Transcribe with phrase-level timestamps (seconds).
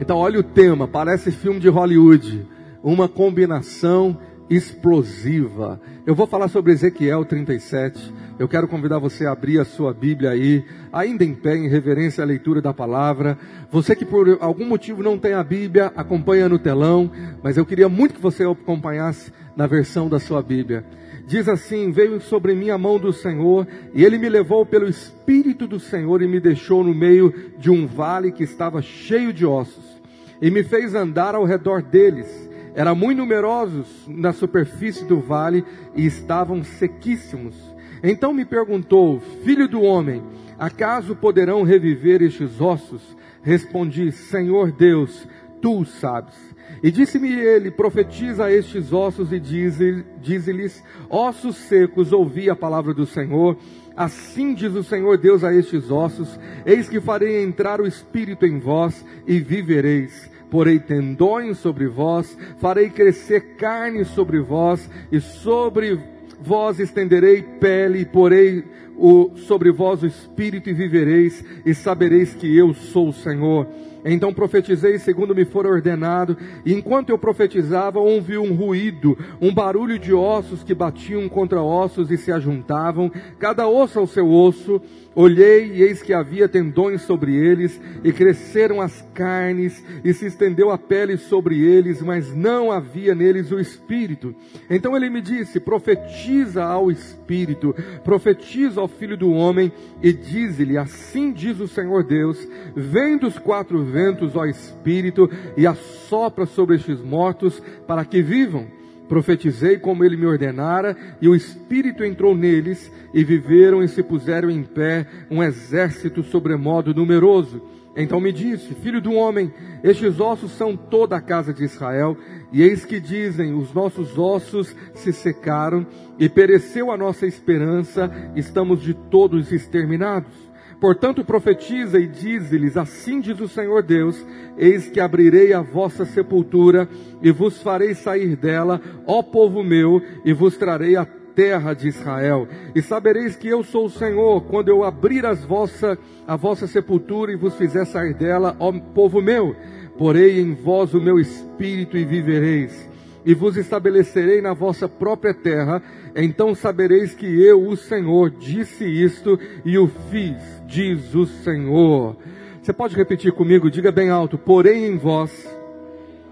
[0.00, 2.46] Então, olha o tema, parece filme de Hollywood.
[2.82, 4.18] Uma combinação
[4.50, 5.80] explosiva.
[6.04, 8.12] Eu vou falar sobre Ezequiel 37.
[8.38, 12.22] Eu quero convidar você a abrir a sua Bíblia aí, ainda em pé, em reverência
[12.22, 13.38] à leitura da palavra.
[13.70, 17.10] Você que por algum motivo não tem a Bíblia, acompanha no telão,
[17.42, 20.84] mas eu queria muito que você acompanhasse na versão da sua Bíblia.
[21.26, 25.66] Diz assim: Veio sobre mim a mão do Senhor, e ele me levou pelo Espírito
[25.66, 30.00] do Senhor e me deixou no meio de um vale que estava cheio de ossos,
[30.40, 32.44] e me fez andar ao redor deles.
[32.74, 35.64] Eram muito numerosos na superfície do vale
[35.94, 37.54] e estavam sequíssimos.
[38.02, 40.22] Então me perguntou: Filho do homem,
[40.58, 43.16] acaso poderão reviver estes ossos?
[43.42, 45.26] Respondi: Senhor Deus,
[45.62, 46.53] tu sabes.
[46.84, 53.06] E disse-me ele: Profetiza a estes ossos e dize-lhes: Ossos secos, ouvi a palavra do
[53.06, 53.56] Senhor.
[53.96, 58.58] Assim diz o Senhor Deus a estes ossos: Eis que farei entrar o espírito em
[58.58, 60.30] vós e vivereis.
[60.50, 65.98] Porei tendões sobre vós, farei crescer carne sobre vós, e sobre
[66.44, 68.64] vós estenderei pele, e porei
[68.96, 73.66] o, sobre vós o espírito e vivereis, e sabereis que eu sou o Senhor.
[74.04, 79.98] Então profetizei segundo me for ordenado, e enquanto eu profetizava, ouvi um ruído, um barulho
[79.98, 84.80] de ossos que batiam contra ossos e se ajuntavam, cada osso ao seu osso.
[85.14, 90.70] Olhei e eis que havia tendões sobre eles, e cresceram as carnes, e se estendeu
[90.70, 94.34] a pele sobre eles, mas não havia neles o espírito.
[94.68, 101.32] Então ele me disse: profetiza ao espírito, profetiza ao filho do homem, e dize-lhe: Assim
[101.32, 102.38] diz o Senhor Deus:
[102.74, 108.66] Vem dos quatro ventos, ó Espírito, e assopra sobre estes mortos, para que vivam.
[109.08, 114.50] Profetizei como ele me ordenara, e o Espírito entrou neles, e viveram e se puseram
[114.50, 117.62] em pé um exército sobremodo numeroso.
[117.96, 119.52] Então me disse, filho do homem,
[119.84, 122.16] estes ossos são toda a casa de Israel,
[122.52, 125.86] e eis que dizem, os nossos ossos se secaram,
[126.18, 130.32] e pereceu a nossa esperança, estamos de todos exterminados.
[130.80, 134.24] Portanto, profetiza e diz-lhes: Assim diz o Senhor Deus:
[134.56, 136.88] Eis que abrirei a vossa sepultura
[137.22, 141.04] e vos farei sair dela, ó povo meu, e vos trarei a
[141.34, 142.48] terra de Israel.
[142.74, 147.32] E sabereis que eu sou o Senhor, quando eu abrir as vossa, a vossa sepultura
[147.32, 149.54] e vos fizer sair dela, ó povo meu.
[149.98, 155.82] Porei em vós o meu espírito e vivereis e vos estabelecerei na vossa própria terra,
[156.16, 160.36] então sabereis que eu, o Senhor, disse isto e o fiz,
[160.66, 162.16] diz o Senhor.
[162.62, 163.70] Você pode repetir comigo?
[163.70, 165.30] Diga bem alto: porém em vós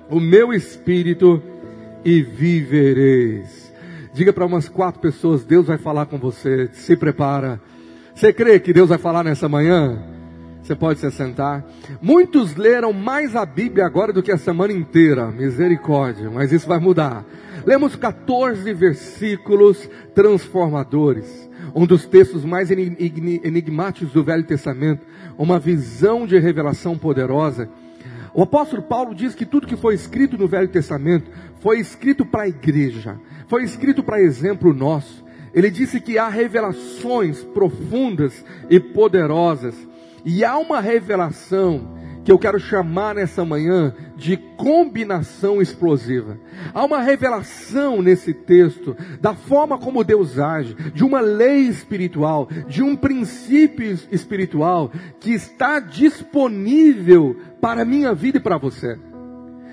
[0.09, 1.43] o meu espírito
[2.05, 3.73] e vivereis.
[4.13, 6.69] Diga para umas quatro pessoas: Deus vai falar com você.
[6.73, 7.61] Se prepara.
[8.15, 10.12] Você crê que Deus vai falar nessa manhã?
[10.63, 11.65] Você pode se sentar.
[12.01, 15.27] Muitos leram mais a Bíblia agora do que a semana inteira.
[15.27, 17.25] Misericórdia, mas isso vai mudar.
[17.67, 21.51] Lemos 14 versículos transformadores.
[21.75, 25.05] Um dos textos mais enigmáticos do Velho Testamento.
[25.37, 27.69] Uma visão de revelação poderosa.
[28.33, 31.29] O apóstolo Paulo diz que tudo que foi escrito no Velho Testamento
[31.61, 35.23] foi escrito para a igreja, foi escrito para exemplo nosso.
[35.53, 39.75] Ele disse que há revelações profundas e poderosas
[40.25, 46.39] e há uma revelação que eu quero chamar nessa manhã de combinação explosiva.
[46.73, 52.83] Há uma revelação nesse texto da forma como Deus age, de uma lei espiritual, de
[52.83, 58.99] um princípio espiritual que está disponível para a minha vida e para você.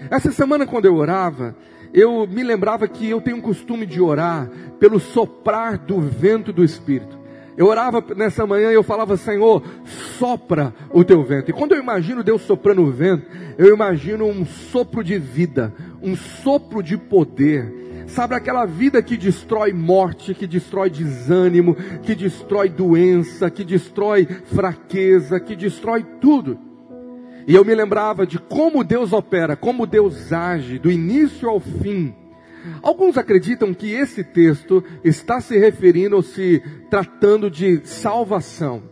[0.10, 1.56] Essa semana, quando eu orava,
[1.94, 4.50] eu me lembrava que eu tenho um costume de orar
[4.80, 7.19] pelo soprar do vento do Espírito.
[7.59, 9.62] Eu orava nessa manhã e eu falava, Senhor,
[10.18, 11.50] sopra o teu vento.
[11.50, 13.28] E quando eu imagino Deus soprando o vento,
[13.58, 18.06] eu imagino um sopro de vida, um sopro de poder.
[18.08, 25.38] Sabe aquela vida que destrói morte, que destrói desânimo, que destrói doença, que destrói fraqueza,
[25.38, 26.58] que destrói tudo.
[27.46, 32.16] E eu me lembrava de como Deus opera, como Deus age, do início ao fim
[32.81, 38.83] Alguns acreditam que esse texto está se referindo ou se tratando de salvação.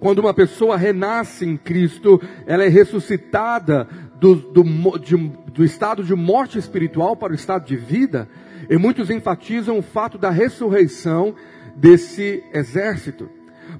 [0.00, 3.88] Quando uma pessoa renasce em Cristo, ela é ressuscitada
[4.20, 5.16] do, do, de,
[5.52, 8.28] do estado de morte espiritual para o estado de vida.
[8.68, 11.34] E muitos enfatizam o fato da ressurreição
[11.76, 13.28] desse exército.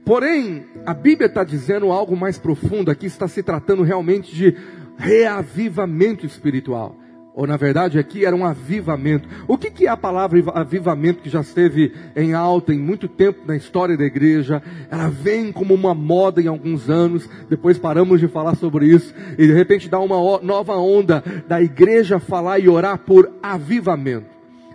[0.04, 4.56] Porém, a Bíblia está dizendo algo mais profundo aqui, está se tratando realmente de
[4.96, 6.96] reavivamento espiritual.
[7.34, 9.28] Ou na verdade aqui era um avivamento.
[9.48, 13.40] O que, que é a palavra avivamento que já esteve em alta em muito tempo
[13.44, 14.62] na história da igreja?
[14.88, 19.46] Ela vem como uma moda em alguns anos, depois paramos de falar sobre isso, e
[19.46, 24.26] de repente dá uma nova onda da igreja falar e orar por avivamento.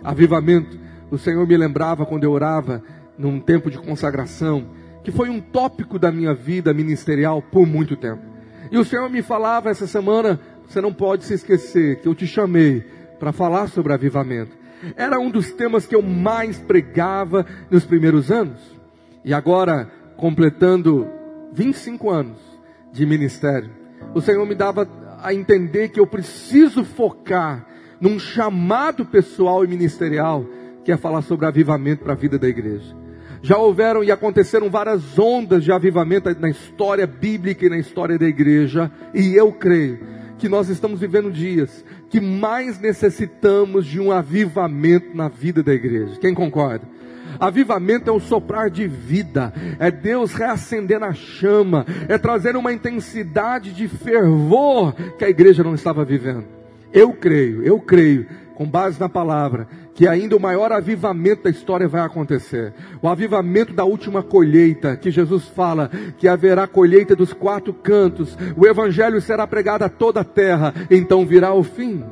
[0.04, 0.78] Avivamento,
[1.10, 2.82] o Senhor me lembrava quando eu orava
[3.16, 4.66] num tempo de consagração,
[5.02, 8.22] que foi um tópico da minha vida ministerial por muito tempo.
[8.70, 10.38] E o Senhor me falava essa semana
[10.70, 12.84] você não pode se esquecer que eu te chamei
[13.18, 14.56] para falar sobre avivamento.
[14.94, 18.60] Era um dos temas que eu mais pregava nos primeiros anos.
[19.24, 21.08] E agora, completando
[21.52, 22.38] 25 anos
[22.92, 23.68] de ministério,
[24.14, 24.88] o Senhor me dava
[25.20, 27.66] a entender que eu preciso focar
[28.00, 30.46] num chamado pessoal e ministerial
[30.84, 32.96] que é falar sobre avivamento para a vida da igreja.
[33.42, 38.26] Já houveram e aconteceram várias ondas de avivamento na história bíblica e na história da
[38.26, 45.14] igreja, e eu creio que nós estamos vivendo dias que mais necessitamos de um avivamento
[45.14, 46.16] na vida da igreja.
[46.18, 46.88] Quem concorda?
[47.38, 53.72] Avivamento é o soprar de vida, é Deus reacendendo a chama, é trazer uma intensidade
[53.72, 56.44] de fervor que a igreja não estava vivendo.
[56.92, 58.26] Eu creio, eu creio,
[58.60, 62.74] com base na palavra, que ainda o maior avivamento da história vai acontecer.
[63.00, 68.66] O avivamento da última colheita, que Jesus fala que haverá colheita dos quatro cantos, o
[68.66, 72.04] evangelho será pregado a toda a terra, então virá o fim.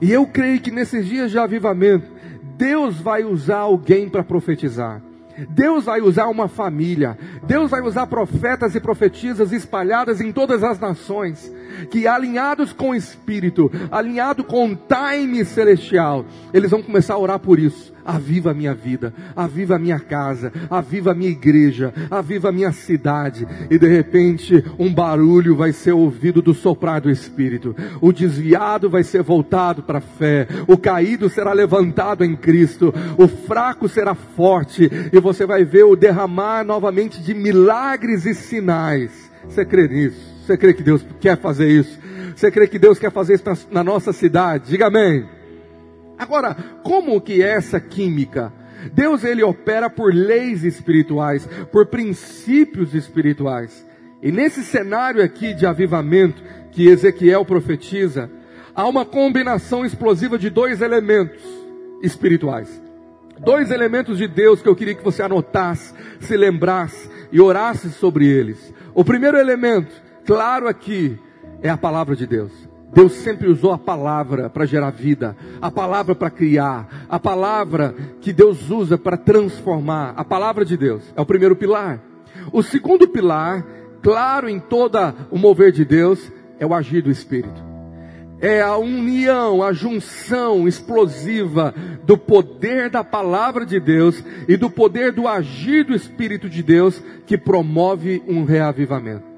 [0.00, 2.10] E eu creio que nesses dias de avivamento,
[2.56, 5.00] Deus vai usar alguém para profetizar.
[5.48, 10.78] Deus vai usar uma família, Deus vai usar profetas e profetisas espalhadas em todas as
[10.78, 11.52] nações,
[11.90, 17.38] que alinhados com o Espírito, alinhado com o time celestial, eles vão começar a orar
[17.38, 17.92] por isso.
[18.04, 22.72] Aviva a minha vida, aviva a minha casa, aviva a minha igreja, aviva a minha
[22.72, 23.46] cidade.
[23.70, 27.74] E de repente, um barulho vai ser ouvido do soprar do Espírito.
[28.00, 30.46] O desviado vai ser voltado para a fé.
[30.66, 32.92] O caído será levantado em Cristo.
[33.16, 34.90] O fraco será forte.
[35.12, 39.30] E você vai ver o derramar novamente de milagres e sinais.
[39.44, 40.32] Você crê nisso?
[40.44, 41.98] Você crê que Deus quer fazer isso?
[42.34, 44.70] Você crê que Deus quer fazer isso na, na nossa cidade?
[44.70, 45.41] Diga amém.
[46.18, 48.52] Agora, como que é essa química?
[48.92, 53.86] Deus ele opera por leis espirituais, por princípios espirituais.
[54.22, 58.30] E nesse cenário aqui de avivamento que Ezequiel profetiza,
[58.74, 61.42] há uma combinação explosiva de dois elementos
[62.02, 62.82] espirituais.
[63.38, 68.26] Dois elementos de Deus que eu queria que você anotasse, se lembrasse e orasse sobre
[68.26, 68.72] eles.
[68.94, 69.92] O primeiro elemento,
[70.24, 71.18] claro aqui,
[71.62, 72.52] é a palavra de Deus.
[72.92, 78.32] Deus sempre usou a palavra para gerar vida, a palavra para criar, a palavra que
[78.32, 81.02] Deus usa para transformar, a palavra de Deus.
[81.16, 82.00] É o primeiro pilar.
[82.52, 83.64] O segundo pilar,
[84.02, 87.72] claro em toda o mover de Deus, é o agir do Espírito.
[88.38, 91.72] É a união, a junção explosiva
[92.04, 97.02] do poder da palavra de Deus e do poder do agir do Espírito de Deus
[97.24, 99.31] que promove um reavivamento.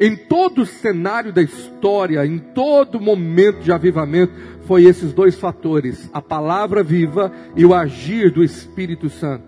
[0.00, 4.32] Em todo o cenário da história, em todo momento de avivamento,
[4.66, 9.44] foi esses dois fatores, a palavra viva e o agir do Espírito Santo.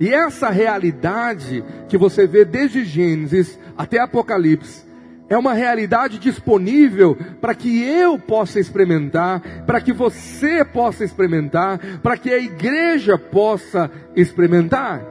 [0.00, 4.84] E essa realidade que você vê desde Gênesis até Apocalipse,
[5.28, 12.16] é uma realidade disponível para que eu possa experimentar, para que você possa experimentar, para
[12.16, 15.02] que a igreja possa experimentar.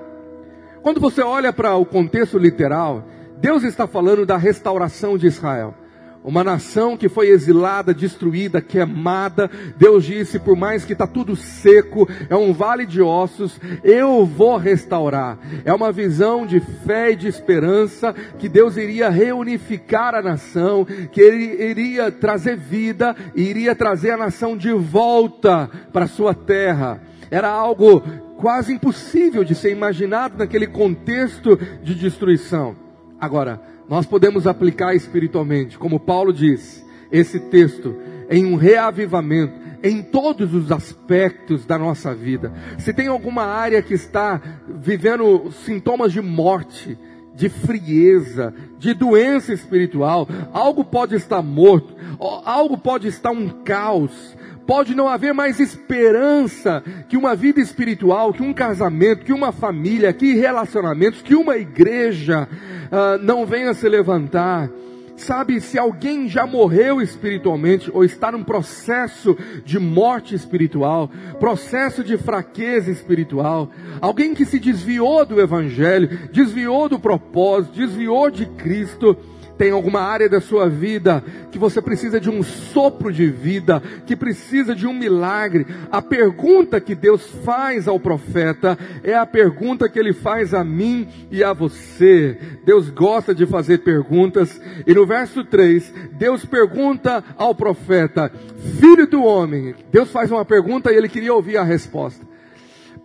[0.81, 3.08] Quando você olha para o contexto literal,
[3.44, 5.75] Deus está falando da restauração de Israel.
[6.24, 9.51] Uma nação que foi exilada, destruída, queimada.
[9.75, 14.56] Deus disse: por mais que está tudo seco, é um vale de ossos, eu vou
[14.56, 15.38] restaurar.
[15.65, 21.20] É uma visão de fé e de esperança que Deus iria reunificar a nação, que
[21.20, 27.01] Ele iria trazer vida e iria trazer a nação de volta para sua terra.
[27.29, 28.01] Era algo
[28.38, 32.82] quase impossível de ser imaginado naquele contexto de destruição.
[33.24, 37.96] Agora, nós podemos aplicar espiritualmente, como Paulo diz, esse texto
[38.30, 42.51] em um reavivamento em todos os aspectos da nossa vida.
[42.77, 47.00] Se tem alguma área que está vivendo sintomas de morte,
[47.34, 51.96] de frieza, de doença espiritual, algo pode estar morto,
[52.44, 58.43] algo pode estar um caos, pode não haver mais esperança que uma vida espiritual, que
[58.43, 62.48] um casamento, que uma família, que relacionamentos, que uma igreja
[62.91, 64.70] uh, não venha se levantar.
[65.15, 72.17] Sabe, se alguém já morreu espiritualmente ou está num processo de morte espiritual, processo de
[72.17, 73.70] fraqueza espiritual,
[74.01, 79.15] alguém que se desviou do Evangelho, desviou do propósito, desviou de Cristo,
[79.57, 84.15] tem alguma área da sua vida que você precisa de um sopro de vida, que
[84.15, 90.00] precisa de um milagre, a pergunta que Deus faz ao profeta é a pergunta que
[90.00, 92.38] ele faz a mim e a você.
[92.65, 98.31] Deus gosta de fazer perguntas, e no verso 3, Deus pergunta ao profeta:
[98.79, 102.25] Filho do homem, Deus faz uma pergunta e ele queria ouvir a resposta.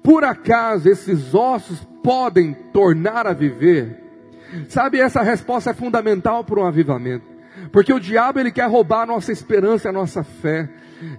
[0.02, 4.07] Por acaso esses ossos podem tornar a viver?
[4.68, 7.26] Sabe, essa resposta é fundamental para um avivamento.
[7.72, 10.68] Porque o diabo ele quer roubar a nossa esperança, a nossa fé.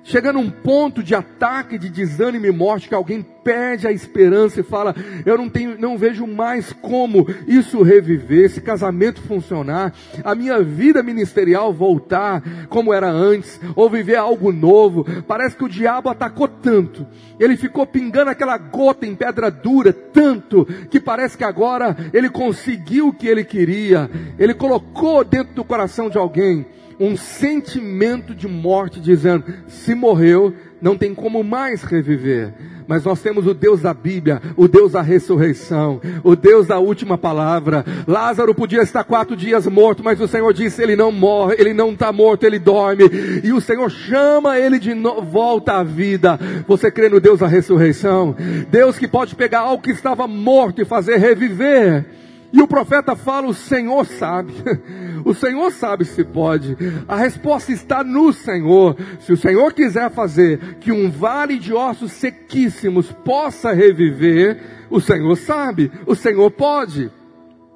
[0.03, 4.63] Chega num ponto de ataque, de desânimo e morte, que alguém perde a esperança e
[4.63, 4.95] fala:
[5.25, 9.93] Eu não tenho, não vejo mais como isso reviver, esse casamento funcionar,
[10.23, 15.05] a minha vida ministerial voltar como era antes, ou viver algo novo.
[15.23, 17.07] Parece que o diabo atacou tanto,
[17.39, 23.07] ele ficou pingando aquela gota em pedra dura, tanto, que parece que agora ele conseguiu
[23.07, 26.65] o que ele queria, ele colocou dentro do coração de alguém
[26.99, 32.53] um sentimento de morte, dizendo: se morreu, não tem como mais reviver.
[32.87, 37.19] Mas nós temos o Deus da Bíblia, o Deus da ressurreição, o Deus da última
[37.19, 37.85] palavra.
[38.07, 41.91] Lázaro podia estar quatro dias morto, mas o Senhor disse: ele não morre, ele não
[41.91, 43.03] está morto, ele dorme.
[43.43, 44.91] E o Senhor chama ele de
[45.31, 46.39] volta à vida.
[46.67, 48.35] Você crê no Deus da ressurreição?
[48.71, 52.05] Deus que pode pegar algo que estava morto e fazer reviver.
[52.51, 54.53] E o profeta fala: O Senhor sabe.
[55.25, 56.77] O Senhor sabe se pode.
[57.05, 58.95] A resposta está no Senhor.
[59.19, 65.35] Se o Senhor quiser fazer que um vale de ossos sequíssimos possa reviver, o Senhor
[65.35, 65.91] sabe.
[66.07, 67.11] O Senhor pode.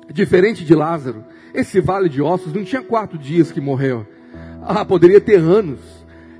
[0.09, 4.07] Diferente de Lázaro, esse vale de ossos não tinha quatro dias que morreu.
[4.61, 5.79] Ah, poderia ter anos.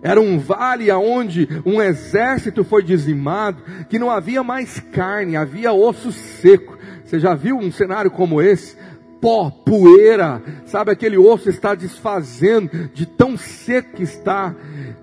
[0.02, 6.12] Era um vale aonde um exército foi dizimado, que não havia mais carne, havia osso
[6.12, 6.78] seco.
[7.05, 8.77] Você já viu um cenário como esse?
[9.22, 10.91] Pó, poeira, sabe?
[10.91, 14.53] Aquele osso está desfazendo de tão seco que está.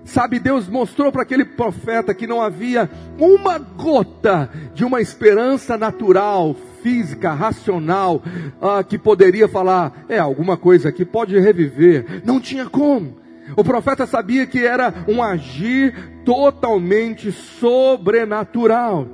[0.05, 6.55] Sabe, Deus mostrou para aquele profeta que não havia uma gota de uma esperança natural,
[6.83, 8.21] física, racional,
[8.61, 12.21] ah, que poderia falar, é, alguma coisa aqui pode reviver.
[12.23, 13.21] Não tinha como.
[13.55, 19.07] O profeta sabia que era um agir totalmente sobrenatural.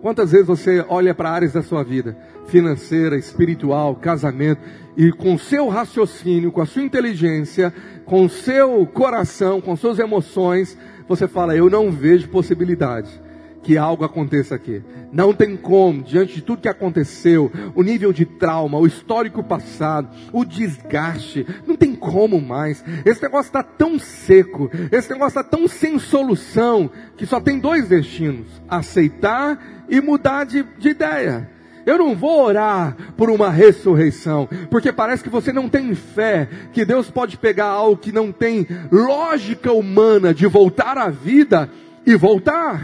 [0.00, 2.16] Quantas vezes você olha para áreas da sua vida?
[2.46, 4.60] Financeira, espiritual, casamento,
[4.96, 7.72] e com seu raciocínio, com a sua inteligência,
[8.04, 13.24] com o seu coração, com suas emoções, você fala: Eu não vejo possibilidade
[13.64, 14.82] que algo aconteça aqui.
[15.10, 20.14] Não tem como, diante de tudo que aconteceu, o nível de trauma, o histórico passado,
[20.32, 22.84] o desgaste, não tem como mais.
[23.04, 27.88] Esse negócio está tão seco, esse negócio está tão sem solução, que só tem dois
[27.88, 31.53] destinos: aceitar e mudar de, de ideia.
[31.86, 36.84] Eu não vou orar por uma ressurreição, porque parece que você não tem fé que
[36.84, 41.68] Deus pode pegar algo que não tem lógica humana de voltar à vida
[42.06, 42.80] e voltar.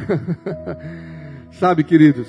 [1.53, 2.29] Sabe, queridos,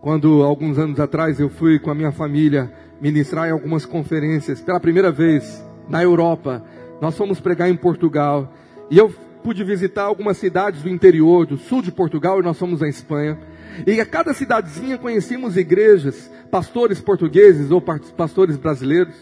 [0.00, 4.80] quando alguns anos atrás eu fui com a minha família ministrar em algumas conferências pela
[4.80, 6.64] primeira vez na Europa,
[7.00, 8.52] nós fomos pregar em Portugal
[8.90, 12.82] e eu pude visitar algumas cidades do interior, do sul de Portugal e nós fomos
[12.82, 13.38] à Espanha.
[13.86, 19.14] E a cada cidadezinha conhecíamos igrejas, pastores portugueses ou pastores brasileiros,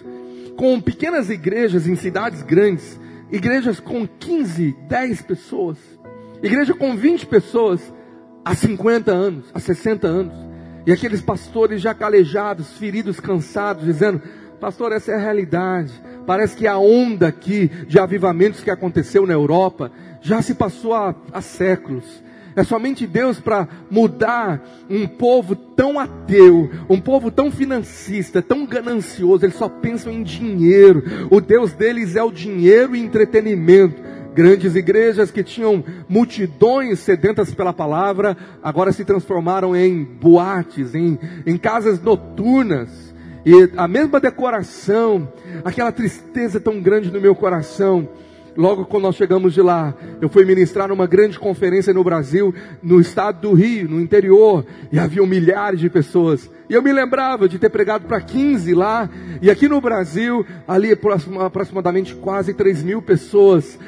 [0.57, 5.79] com pequenas igrejas em cidades grandes, igrejas com 15, 10 pessoas,
[6.43, 7.81] igreja com 20 pessoas
[8.45, 10.35] há 50 anos, há 60 anos.
[10.87, 14.21] E aqueles pastores já calejados, feridos, cansados, dizendo:
[14.61, 15.93] Pastor, essa é a realidade.
[16.27, 21.15] Parece que a onda aqui de avivamentos que aconteceu na Europa já se passou há,
[21.33, 22.23] há séculos.
[22.57, 29.45] É somente Deus para mudar um povo tão ateu, um povo tão financista, tão ganancioso,
[29.45, 31.03] eles só pensam em dinheiro.
[31.31, 34.03] O Deus deles é o dinheiro e entretenimento.
[34.35, 41.57] Grandes igrejas que tinham multidões sedentas pela palavra, agora se transformaram em boates, em, em
[41.57, 43.15] casas noturnas.
[43.47, 45.29] E a mesma decoração,
[45.65, 48.09] aquela tristeza tão grande no meu coração,
[48.57, 53.01] Logo quando nós chegamos de lá, eu fui ministrar numa grande conferência no Brasil, no
[53.01, 56.49] estado do Rio, no interior, e havia milhares de pessoas.
[56.69, 59.11] E eu me lembrava de ter pregado para 15 lá,
[59.43, 60.97] e aqui no Brasil, ali
[61.45, 63.79] aproximadamente quase 3 mil pessoas,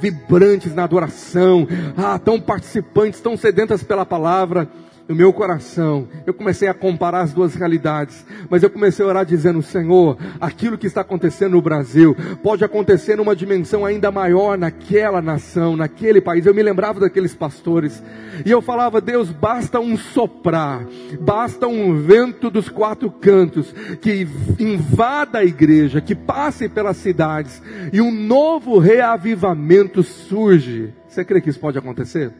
[0.00, 4.68] vibrantes na adoração, ah, tão participantes, tão sedentas pela palavra.
[5.10, 9.26] No meu coração, eu comecei a comparar as duas realidades, mas eu comecei a orar
[9.26, 15.20] dizendo: Senhor, aquilo que está acontecendo no Brasil pode acontecer numa dimensão ainda maior naquela
[15.20, 16.46] nação, naquele país.
[16.46, 18.00] Eu me lembrava daqueles pastores
[18.46, 20.86] e eu falava: Deus, basta um soprar,
[21.20, 24.28] basta um vento dos quatro cantos que
[24.60, 27.60] invada a igreja, que passe pelas cidades
[27.92, 30.94] e um novo reavivamento surge.
[31.08, 32.32] Você crê que isso pode acontecer?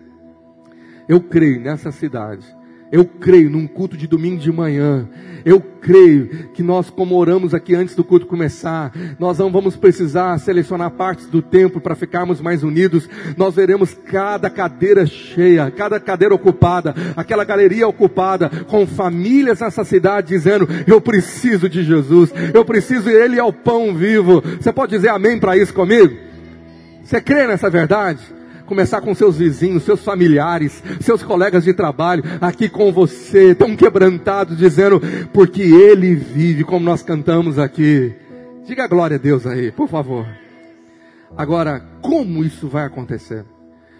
[1.08, 2.59] Eu creio nessa cidade
[2.92, 5.08] eu creio num culto de domingo de manhã.
[5.44, 10.36] Eu creio que nós, como oramos aqui antes do culto começar, nós não vamos precisar
[10.38, 13.08] selecionar partes do templo para ficarmos mais unidos.
[13.36, 20.28] Nós veremos cada cadeira cheia, cada cadeira ocupada, aquela galeria ocupada, com famílias nessa cidade
[20.28, 24.42] dizendo: Eu preciso de Jesus, eu preciso, Ele é o pão vivo.
[24.60, 26.14] Você pode dizer amém para isso comigo?
[27.02, 28.20] Você crê nessa verdade?
[28.70, 34.56] Começar com seus vizinhos, seus familiares, seus colegas de trabalho, aqui com você, tão quebrantados,
[34.56, 35.00] dizendo,
[35.32, 38.14] porque Ele vive, como nós cantamos aqui.
[38.64, 40.24] Diga glória a Deus aí, por favor.
[41.36, 43.44] Agora, como isso vai acontecer?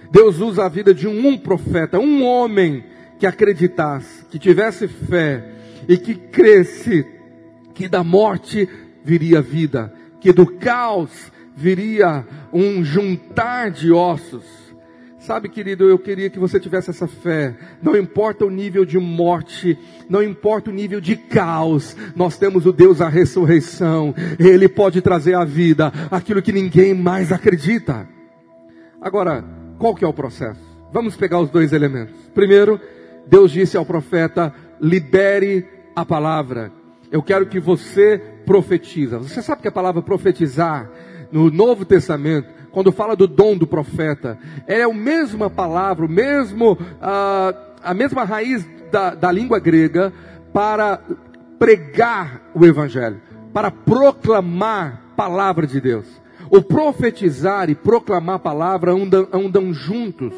[0.09, 2.85] Deus usa a vida de um, um profeta, um homem
[3.19, 5.50] que acreditasse, que tivesse fé
[5.89, 7.05] e que cresce
[7.75, 8.69] que da morte
[9.05, 11.11] viria vida, que do caos
[11.57, 14.60] viria um juntar de ossos.
[15.21, 17.55] Sabe, querido, eu queria que você tivesse essa fé.
[17.83, 22.73] Não importa o nível de morte, não importa o nível de caos, nós temos o
[22.73, 24.15] Deus da ressurreição.
[24.39, 28.09] Ele pode trazer à vida aquilo que ninguém mais acredita.
[28.99, 29.45] Agora,
[29.79, 30.61] qual que é o processo?
[30.91, 32.15] Vamos pegar os dois elementos.
[32.35, 32.81] Primeiro,
[33.27, 36.73] Deus disse ao profeta: libere a palavra.
[37.12, 39.19] Eu quero que você profetiza.
[39.19, 40.91] Você sabe que a palavra profetizar
[41.31, 46.73] no Novo Testamento quando fala do dom do profeta, é a mesma palavra, o mesmo,
[46.73, 50.12] uh, a mesma raiz da, da língua grega
[50.53, 51.00] para
[51.59, 53.21] pregar o evangelho,
[53.53, 56.07] para proclamar palavra de Deus.
[56.50, 60.35] O profetizar e proclamar a palavra andam, andam juntos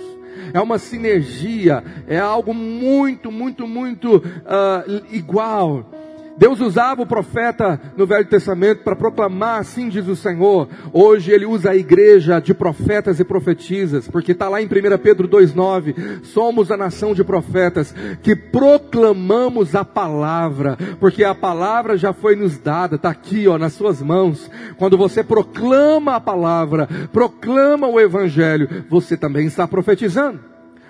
[0.53, 5.91] é uma sinergia, é algo muito, muito, muito uh, igual.
[6.37, 10.69] Deus usava o profeta no Velho Testamento para proclamar, assim diz o Senhor.
[10.93, 14.69] Hoje ele usa a igreja de profetas e profetisas, porque está lá em 1
[15.03, 16.25] Pedro 2,9.
[16.25, 22.59] Somos a nação de profetas que proclamamos a palavra, porque a palavra já foi nos
[22.59, 24.51] dada, está aqui ó, nas suas mãos.
[24.79, 30.41] Quando você proclama a palavra, proclama o Evangelho, você também está profetizando.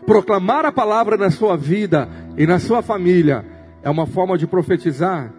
[0.06, 3.44] Proclamar a palavra na sua vida e na sua família
[3.82, 5.32] é uma forma de profetizar.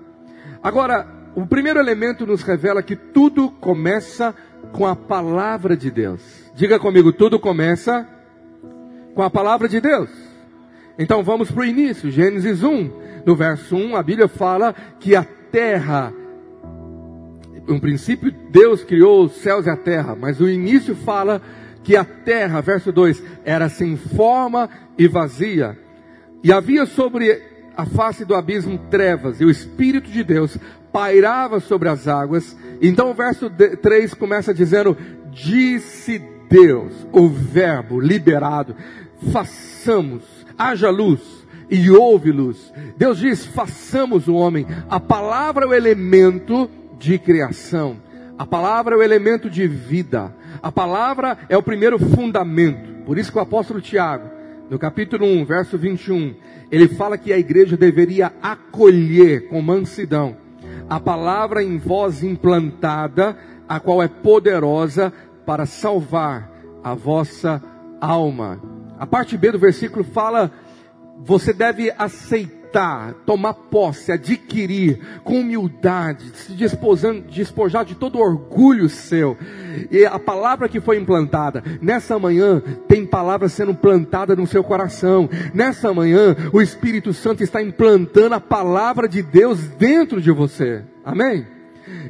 [0.64, 4.34] Agora, o primeiro elemento nos revela que tudo começa
[4.72, 6.22] com a palavra de Deus.
[6.56, 8.08] Diga comigo, tudo começa
[9.14, 10.10] com a palavra de Deus.
[10.98, 12.92] Então vamos para o início, Gênesis 1.
[13.26, 16.14] No verso 1, a Bíblia fala que a terra,
[17.68, 21.42] no princípio Deus criou os céus e a terra, mas o início fala
[21.84, 25.78] que a terra, verso 2, era sem forma e vazia.
[26.42, 30.58] E havia sobre a face do abismo trevas e o Espírito de Deus
[30.92, 32.56] pairava sobre as águas.
[32.82, 34.96] Então o verso 3 começa dizendo:
[35.32, 38.76] Disse Deus, o Verbo liberado,
[39.32, 40.24] façamos,
[40.58, 42.72] haja luz e houve luz.
[42.96, 44.68] Deus diz: façamos o homem.
[44.90, 47.98] A palavra é o elemento de criação.
[48.38, 50.34] A palavra é o elemento de vida.
[50.62, 53.04] A palavra é o primeiro fundamento.
[53.06, 54.30] Por isso que o apóstolo Tiago,
[54.70, 56.36] no capítulo 1, verso 21,
[56.72, 60.44] ele fala que a igreja deveria acolher com mansidão
[60.90, 65.14] a palavra em voz implantada, a qual é poderosa
[65.46, 66.52] para salvar
[66.84, 67.62] a vossa
[68.00, 68.62] alma.
[69.00, 70.52] A parte B do versículo fala:
[71.20, 72.63] você deve aceitar
[73.26, 79.38] tomar posse, adquirir com humildade, se despojar de todo orgulho seu.
[79.92, 85.30] E a palavra que foi implantada, nessa manhã, tem palavra sendo plantada no seu coração.
[85.54, 90.84] Nessa manhã, o Espírito Santo está implantando a palavra de Deus dentro de você.
[91.04, 91.46] Amém?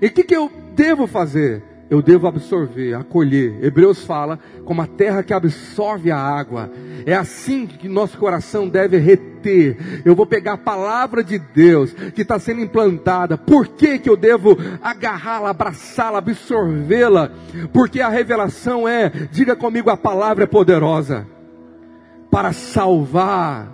[0.02, 1.73] E o que, que eu devo fazer?
[1.93, 3.63] Eu devo absorver, acolher.
[3.63, 6.71] Hebreus fala como a terra que absorve a água.
[7.06, 9.77] É assim que nosso coração deve reter.
[10.03, 13.38] Eu vou pegar a palavra de Deus que está sendo implantada.
[13.38, 17.29] Por que, que eu devo agarrá-la, abraçá-la, absorvê-la?
[17.71, 21.27] Porque a revelação é, diga comigo, a palavra é poderosa
[22.32, 23.71] para salvar.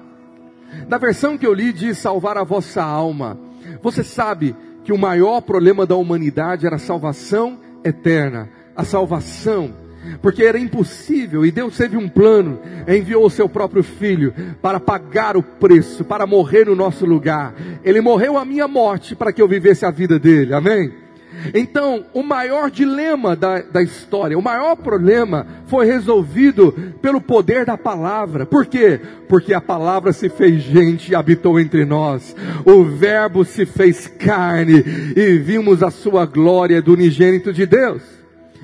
[0.90, 3.40] Na versão que eu li diz salvar a vossa alma.
[3.82, 4.54] Você sabe
[4.84, 9.74] que o maior problema da humanidade era a salvação eterna, a salvação.
[10.22, 15.36] porque era impossível e Deus teve um plano, enviou o seu próprio filho para pagar
[15.36, 17.54] o preço, para morrer no nosso lugar.
[17.84, 20.92] Ele morreu a minha morte para que eu vivesse a vida dele, amém?
[21.54, 27.78] Então, o maior dilema da, da história, o maior problema foi resolvido pelo poder da
[27.78, 28.46] palavra.
[28.46, 29.00] Por quê?
[29.28, 32.36] Porque a palavra se fez gente e habitou entre nós.
[32.66, 34.84] O Verbo se fez carne
[35.16, 38.02] e vimos a sua glória do unigênito de Deus.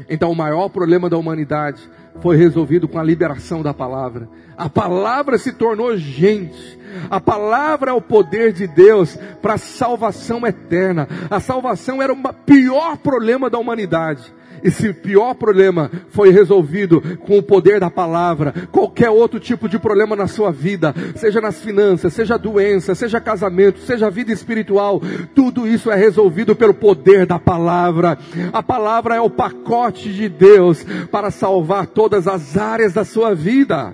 [0.09, 1.81] Então, o maior problema da humanidade
[2.21, 4.29] foi resolvido com a liberação da palavra.
[4.57, 6.79] A palavra se tornou gente.
[7.10, 11.08] A palavra é o poder de Deus para salvação eterna.
[11.29, 14.34] A salvação era o pior problema da humanidade.
[14.65, 18.51] Esse pior problema foi resolvido com o poder da palavra.
[18.71, 23.79] Qualquer outro tipo de problema na sua vida, seja nas finanças, seja doença, seja casamento,
[23.81, 24.99] seja vida espiritual,
[25.36, 28.17] tudo isso é resolvido pelo poder da palavra.
[28.51, 33.93] A palavra é o pacote de Deus para salvar todas as áreas da sua vida.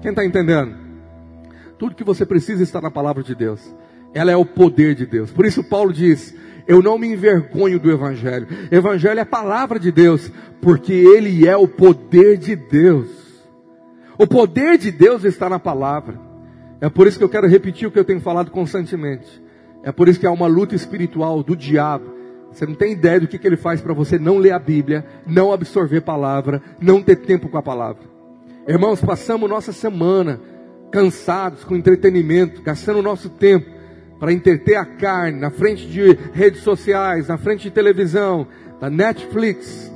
[0.00, 0.85] Quem está entendendo?
[1.78, 3.74] Tudo que você precisa está na palavra de Deus.
[4.14, 5.30] Ela é o poder de Deus.
[5.30, 6.34] Por isso Paulo diz:
[6.66, 8.46] Eu não me envergonho do Evangelho.
[8.70, 13.08] Evangelho é a palavra de Deus, porque ele é o poder de Deus.
[14.18, 16.18] O poder de Deus está na palavra.
[16.80, 19.42] É por isso que eu quero repetir o que eu tenho falado constantemente.
[19.82, 22.16] É por isso que há uma luta espiritual do diabo.
[22.50, 25.04] Você não tem ideia do que, que ele faz para você não ler a Bíblia,
[25.26, 28.02] não absorver palavra, não ter tempo com a palavra.
[28.66, 30.40] Irmãos, passamos nossa semana
[30.96, 33.70] cansados com entretenimento, gastando nosso tempo
[34.18, 38.46] para entreter a carne na frente de redes sociais, na frente de televisão,
[38.80, 39.92] da Netflix,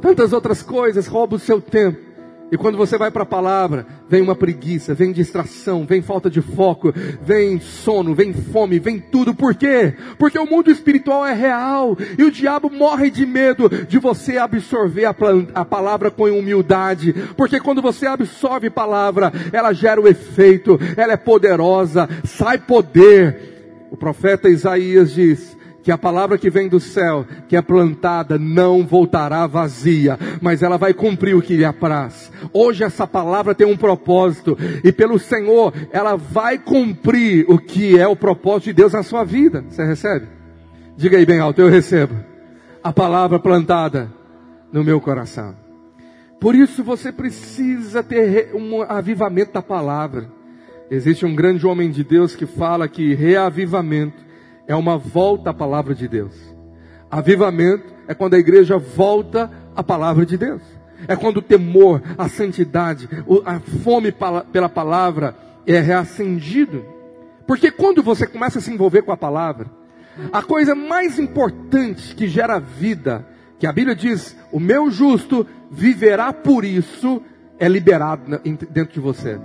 [0.00, 2.07] tantas outras coisas roubam o seu tempo.
[2.50, 6.40] E quando você vai para a palavra, vem uma preguiça, vem distração, vem falta de
[6.40, 9.34] foco, vem sono, vem fome, vem tudo.
[9.34, 9.94] Por quê?
[10.18, 15.04] Porque o mundo espiritual é real e o diabo morre de medo de você absorver
[15.04, 15.14] a,
[15.54, 17.14] a palavra com humildade.
[17.36, 23.88] Porque quando você absorve palavra, ela gera o efeito, ela é poderosa, sai poder.
[23.90, 28.84] O profeta Isaías diz: que a palavra que vem do céu, que é plantada, não
[28.84, 32.30] voltará vazia, mas ela vai cumprir o que lhe apraz.
[32.52, 38.06] Hoje essa palavra tem um propósito, e pelo Senhor, ela vai cumprir o que é
[38.06, 39.64] o propósito de Deus na sua vida.
[39.68, 40.26] Você recebe?
[40.96, 42.14] Diga aí bem alto, eu recebo.
[42.82, 44.12] A palavra plantada
[44.72, 45.54] no meu coração.
[46.40, 50.28] Por isso você precisa ter um avivamento da palavra.
[50.90, 54.27] Existe um grande homem de Deus que fala que reavivamento
[54.68, 56.34] é uma volta à palavra de Deus.
[57.10, 60.60] Avivamento é quando a igreja volta à palavra de Deus.
[61.08, 63.08] É quando o temor, a santidade,
[63.46, 64.12] a fome
[64.52, 65.34] pela palavra
[65.66, 66.84] é reacendido.
[67.46, 69.66] Porque quando você começa a se envolver com a palavra,
[70.32, 73.26] a coisa mais importante que gera vida,
[73.58, 77.22] que a Bíblia diz, o meu justo viverá por isso,
[77.58, 78.38] é liberado
[78.70, 79.40] dentro de você.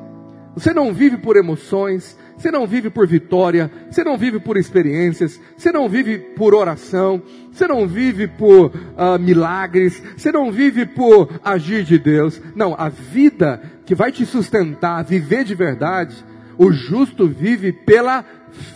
[0.55, 5.39] Você não vive por emoções, você não vive por vitória, você não vive por experiências,
[5.55, 11.29] você não vive por oração, você não vive por uh, milagres, você não vive por
[11.43, 12.41] agir de Deus.
[12.55, 16.15] Não, a vida que vai te sustentar, viver de verdade,
[16.57, 18.23] o justo vive pela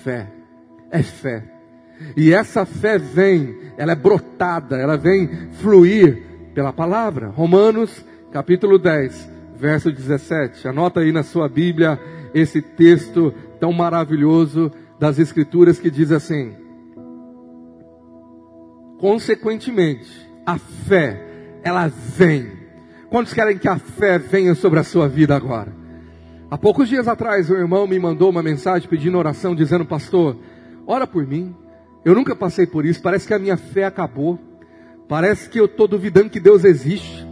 [0.04, 0.28] fé.
[0.92, 1.44] É fé.
[2.16, 7.28] E essa fé vem, ela é brotada, ela vem fluir pela palavra.
[7.28, 10.68] Romanos capítulo 10, verso 17.
[10.68, 12.00] Anota aí na sua Bíblia
[12.34, 16.56] esse texto tão maravilhoso das Escrituras que diz assim:
[19.00, 20.10] Consequentemente,
[20.46, 22.58] a fé, ela vem.
[23.10, 25.74] Quantos querem que a fé venha sobre a sua vida agora?
[26.50, 30.38] Há poucos dias atrás, um irmão me mandou uma mensagem pedindo oração, dizendo: Pastor,
[30.86, 31.56] ora por mim.
[32.06, 34.40] Eu nunca passei por isso, parece que a minha fé acabou.
[35.10, 37.28] Parece que eu estou duvidando que Deus existe.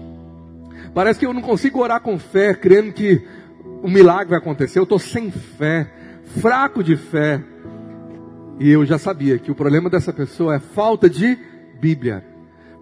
[0.94, 3.26] Parece que eu não consigo orar com fé, crendo que
[3.82, 4.80] o milagre vai acontecer.
[4.80, 5.90] Eu estou sem fé
[6.26, 7.42] fraco de fé.
[8.60, 11.38] E eu já sabia que o problema dessa pessoa é falta de
[11.80, 12.35] Bíblia.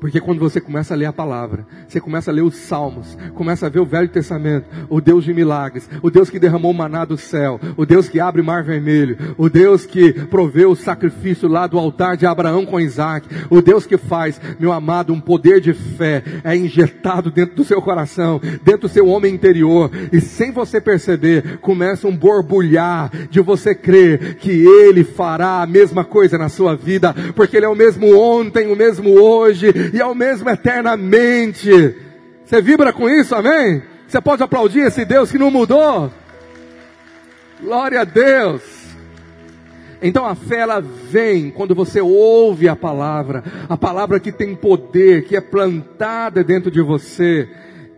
[0.03, 3.67] Porque quando você começa a ler a palavra, você começa a ler os salmos, começa
[3.67, 7.17] a ver o Velho Testamento, o Deus de milagres, o Deus que derramou maná do
[7.17, 11.67] céu, o Deus que abre o mar vermelho, o Deus que proveu o sacrifício lá
[11.67, 15.73] do altar de Abraão com Isaac, o Deus que faz, meu amado, um poder de
[15.73, 20.81] fé é injetado dentro do seu coração, dentro do seu homem interior, e sem você
[20.81, 26.75] perceber, começa um borbulhar de você crer que Ele fará a mesma coisa na sua
[26.75, 31.69] vida, porque Ele é o mesmo ontem, o mesmo hoje e é o mesmo eternamente.
[32.43, 33.81] Você vibra com isso, amém?
[34.07, 36.11] Você pode aplaudir esse Deus que não mudou?
[37.61, 38.61] Glória a Deus.
[40.01, 45.23] Então a fé ela vem quando você ouve a palavra, a palavra que tem poder,
[45.23, 47.47] que é plantada dentro de você,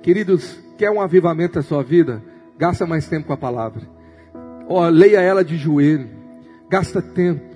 [0.05, 2.21] Queridos, quer um avivamento da sua vida?
[2.59, 3.81] Gasta mais tempo com a palavra.
[4.67, 6.07] Oh, leia ela de joelho.
[6.69, 7.54] Gasta tempo.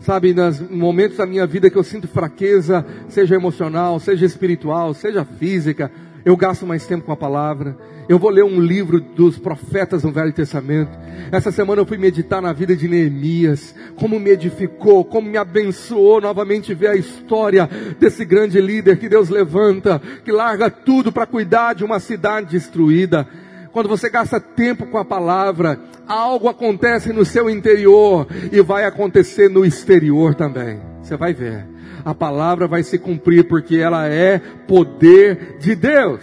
[0.00, 5.26] Sabe, nos momentos da minha vida que eu sinto fraqueza, seja emocional, seja espiritual, seja
[5.26, 5.92] física,
[6.24, 7.76] eu gasto mais tempo com a palavra.
[8.08, 10.90] Eu vou ler um livro dos profetas no Velho Testamento.
[11.30, 16.18] Essa semana eu fui meditar na vida de Neemias, como me edificou, como me abençoou
[16.18, 21.74] novamente ver a história desse grande líder que Deus levanta, que larga tudo para cuidar
[21.74, 23.28] de uma cidade destruída.
[23.72, 29.48] Quando você gasta tempo com a palavra, algo acontece no seu interior e vai acontecer
[29.48, 30.80] no exterior também.
[31.00, 31.66] Você vai ver.
[32.04, 36.20] A palavra vai se cumprir porque ela é poder de Deus.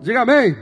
[0.00, 0.56] Diga amém.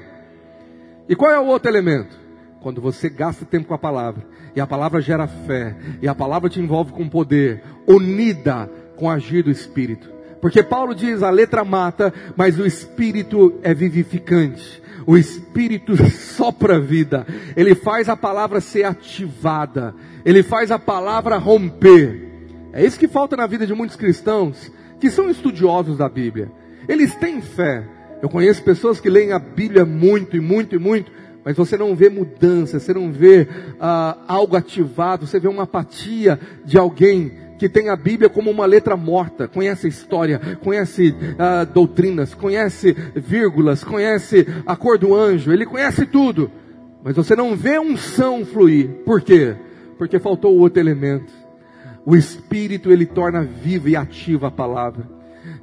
[1.08, 2.18] E qual é o outro elemento?
[2.62, 4.22] Quando você gasta tempo com a palavra,
[4.54, 9.10] e a palavra gera fé, e a palavra te envolve com poder, unida com o
[9.10, 10.10] agir do Espírito.
[10.40, 17.26] Porque Paulo diz: a letra mata, mas o Espírito é vivificante o Espírito sopra vida,
[17.56, 22.28] ele faz a palavra ser ativada, ele faz a palavra romper.
[22.72, 26.52] É isso que falta na vida de muitos cristãos que são estudiosos da Bíblia.
[26.88, 27.84] Eles têm fé.
[28.22, 31.10] Eu conheço pessoas que leem a Bíblia muito e muito e muito,
[31.44, 36.38] mas você não vê mudança, você não vê uh, algo ativado, você vê uma apatia
[36.64, 42.32] de alguém que tem a Bíblia como uma letra morta, conhece história, conhece uh, doutrinas,
[42.32, 46.50] conhece vírgulas, conhece a cor do anjo, ele conhece tudo,
[47.04, 48.88] mas você não vê unção fluir.
[49.04, 49.54] Por quê?
[49.98, 51.30] Porque faltou o outro elemento.
[52.06, 55.06] O Espírito ele torna viva e ativa a palavra.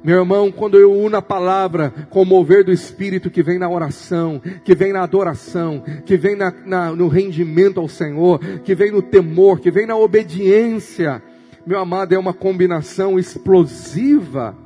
[0.04, 3.68] Meu irmão, quando eu uno a palavra com o mover do Espírito que vem na
[3.68, 8.92] oração, que vem na adoração, que vem na, na, no rendimento ao Senhor, que vem
[8.92, 11.20] no temor, que vem na obediência,
[11.68, 14.56] meu amado, é uma combinação explosiva.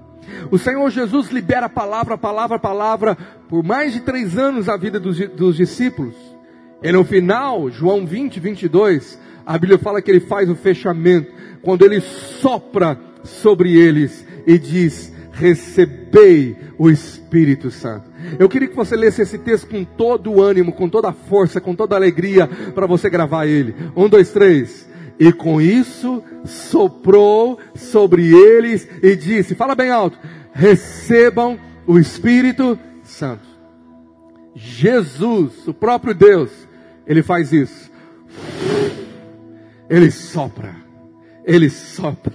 [0.53, 5.19] O Senhor Jesus libera palavra, palavra, palavra, por mais de três anos a vida dos,
[5.31, 6.15] dos discípulos.
[6.81, 11.85] E no final, João 20, 22, a Bíblia fala que ele faz o fechamento, quando
[11.85, 18.09] ele sopra sobre eles e diz: Recebei o Espírito Santo.
[18.39, 21.61] Eu queria que você lesse esse texto com todo o ânimo, com toda a força,
[21.61, 23.75] com toda a alegria, para você gravar ele.
[23.97, 24.92] Um, dois, três.
[25.23, 30.19] E com isso soprou sobre eles e disse: Fala bem alto,
[30.53, 33.47] recebam o Espírito Santo.
[34.53, 36.51] Jesus, o próprio Deus,
[37.07, 37.89] ele faz isso.
[39.89, 40.75] Ele sopra,
[41.45, 42.35] ele sopra.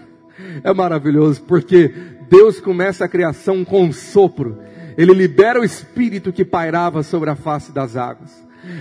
[0.64, 1.94] É maravilhoso porque
[2.30, 4.60] Deus começa a criação com um sopro.
[4.98, 8.32] Ele libera o Espírito que pairava sobre a face das águas.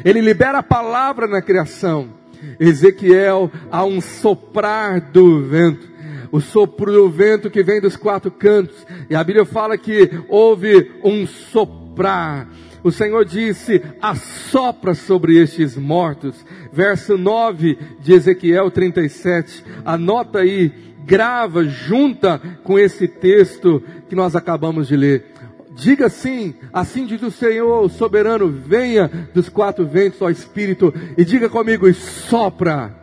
[0.05, 2.15] Ele libera a palavra na criação.
[2.59, 5.97] Ezequiel, há um soprar do vento.
[6.33, 8.87] O sopro do vento que vem dos quatro cantos.
[9.09, 12.49] E a Bíblia fala que houve um soprar.
[12.83, 16.45] O Senhor disse: assopra sobre estes mortos.
[16.73, 19.65] Verso 9 de Ezequiel 37.
[19.85, 20.73] Anota aí,
[21.05, 25.36] grava, junta com esse texto que nós acabamos de ler.
[25.77, 31.23] Diga sim, assim diz o Senhor, o soberano, venha dos quatro ventos, ó Espírito, e
[31.23, 32.97] diga comigo, e sopra,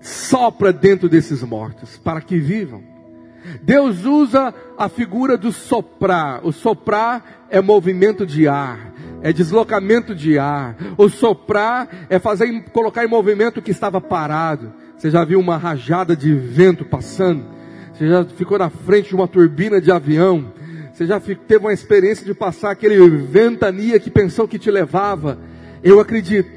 [0.00, 2.82] sopra dentro desses mortos, para que vivam.
[3.62, 6.44] Deus usa a figura do soprar.
[6.44, 10.76] O soprar é movimento de ar, é deslocamento de ar.
[10.98, 14.72] O soprar é fazer colocar em movimento o que estava parado.
[14.96, 17.44] Você já viu uma rajada de vento passando?
[17.92, 20.52] Você já ficou na frente de uma turbina de avião?
[20.94, 25.40] Você já teve uma experiência de passar aquele ventania que pensou que te levava?
[25.82, 26.48] Eu acredito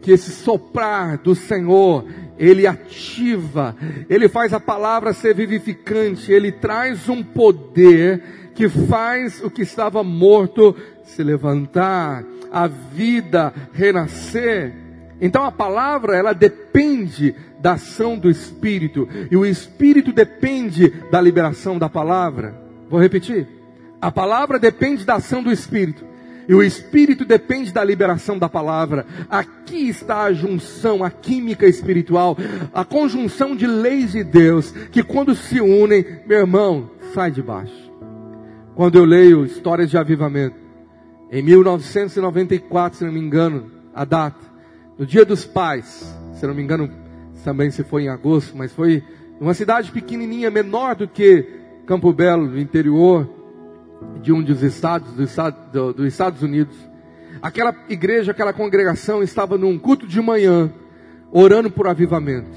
[0.00, 2.06] que esse soprar do Senhor,
[2.38, 3.76] ele ativa,
[4.08, 8.22] ele faz a palavra ser vivificante, ele traz um poder
[8.54, 10.74] que faz o que estava morto
[11.04, 14.72] se levantar, a vida renascer.
[15.20, 21.78] Então a palavra, ela depende da ação do Espírito, e o Espírito depende da liberação
[21.78, 22.54] da palavra.
[22.88, 23.61] Vou repetir.
[24.02, 26.04] A palavra depende da ação do Espírito.
[26.48, 29.06] E o Espírito depende da liberação da palavra.
[29.30, 32.36] Aqui está a junção, a química espiritual,
[32.74, 37.92] a conjunção de leis de Deus, que quando se unem, meu irmão, sai de baixo.
[38.74, 40.56] Quando eu leio histórias de avivamento,
[41.30, 44.44] em 1994, se não me engano, a data,
[44.98, 46.90] no dia dos pais, se não me engano,
[47.44, 49.04] também se foi em agosto, mas foi
[49.40, 51.46] uma cidade pequenininha, menor do que
[51.86, 53.41] Campo Belo, no interior,
[54.20, 56.76] de um dos estados do estado, do, dos Estados Unidos.
[57.40, 60.72] Aquela igreja, aquela congregação estava num culto de manhã,
[61.30, 62.50] orando por avivamento.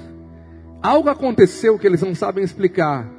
[0.82, 3.10] Algo aconteceu que eles não sabem explicar,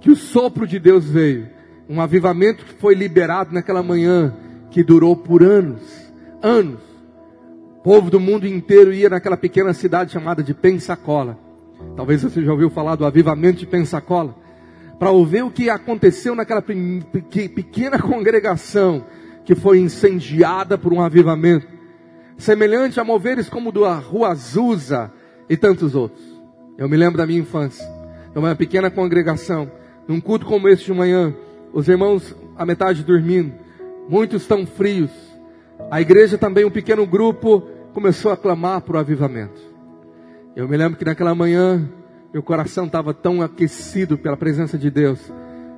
[0.00, 1.48] que o sopro de Deus veio,
[1.88, 4.34] um avivamento que foi liberado naquela manhã,
[4.70, 5.82] que durou por anos,
[6.42, 6.80] anos.
[7.78, 11.38] O povo do mundo inteiro ia naquela pequena cidade chamada de Pensacola.
[11.96, 14.34] Talvez você já ouviu falar do avivamento de Pensacola.
[15.00, 19.04] Para ouvir o que aconteceu naquela pequena congregação
[19.44, 21.66] que foi incendiada por um avivamento.
[22.38, 25.12] Semelhante a moveres como do Rua Azusa
[25.48, 26.24] e tantos outros.
[26.78, 27.84] Eu me lembro da minha infância.
[28.32, 29.68] Uma pequena congregação.
[30.06, 31.34] Num culto como esse de manhã.
[31.72, 33.52] Os irmãos a metade dormindo.
[34.08, 35.10] Muitos estão frios
[35.88, 39.60] a igreja também, um pequeno grupo, começou a clamar por avivamento.
[40.54, 41.88] Eu me lembro que naquela manhã,
[42.32, 45.32] meu coração estava tão aquecido pela presença de Deus.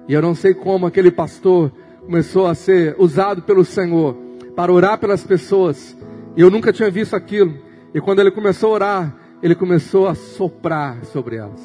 [0.06, 1.72] E eu não sei como aquele pastor
[2.04, 4.14] começou a ser usado pelo Senhor
[4.54, 5.96] para orar pelas pessoas.
[6.36, 7.54] E eu nunca tinha visto aquilo.
[7.94, 11.60] E quando ele começou a orar, ele começou a soprar sobre elas.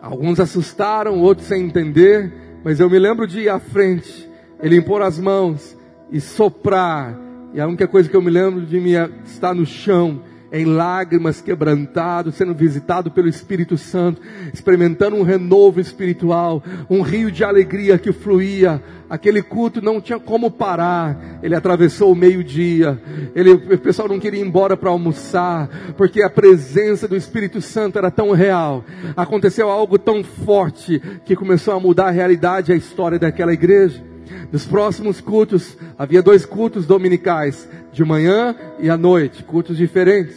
[0.00, 2.32] Alguns assustaram, outros sem entender,
[2.64, 4.28] mas eu me lembro de ir à frente,
[4.62, 5.76] ele impor as mãos
[6.10, 7.18] e soprar.
[7.52, 11.40] E a única coisa que eu me lembro de é estar no chão, em lágrimas,
[11.40, 14.20] quebrantado, sendo visitado pelo Espírito Santo,
[14.52, 18.82] experimentando um renovo espiritual, um rio de alegria que fluía.
[19.08, 21.40] Aquele culto não tinha como parar.
[21.42, 23.00] Ele atravessou o meio-dia.
[23.34, 27.98] Ele, o pessoal não queria ir embora para almoçar, porque a presença do Espírito Santo
[27.98, 28.84] era tão real.
[29.16, 34.09] Aconteceu algo tão forte que começou a mudar a realidade e a história daquela igreja.
[34.52, 40.36] Nos próximos cultos, havia dois cultos dominicais, de manhã e à noite, cultos diferentes.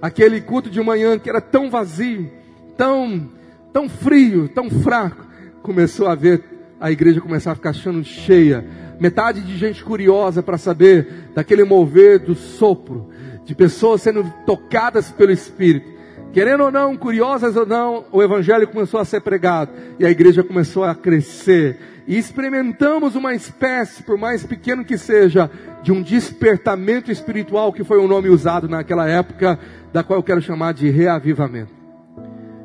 [0.00, 2.30] Aquele culto de manhã que era tão vazio,
[2.76, 3.28] tão,
[3.72, 5.26] tão frio, tão fraco,
[5.62, 6.42] começou a ver
[6.80, 8.64] a igreja começar a ficar cheia.
[9.00, 13.10] Metade de gente curiosa para saber daquele mover do sopro,
[13.44, 15.98] de pessoas sendo tocadas pelo Espírito.
[16.32, 20.44] Querendo ou não, curiosas ou não, o evangelho começou a ser pregado e a igreja
[20.44, 25.50] começou a crescer e experimentamos uma espécie, por mais pequeno que seja,
[25.82, 29.58] de um despertamento espiritual, que foi o um nome usado naquela época,
[29.92, 31.70] da qual eu quero chamar de reavivamento.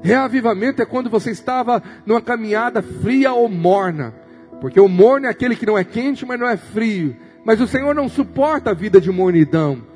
[0.02, 4.14] Reavivamento é quando você estava numa caminhada fria ou morna,
[4.62, 7.14] porque o morno é aquele que não é quente, mas não é frio.
[7.44, 9.93] Mas o Senhor não suporta a vida de mornidão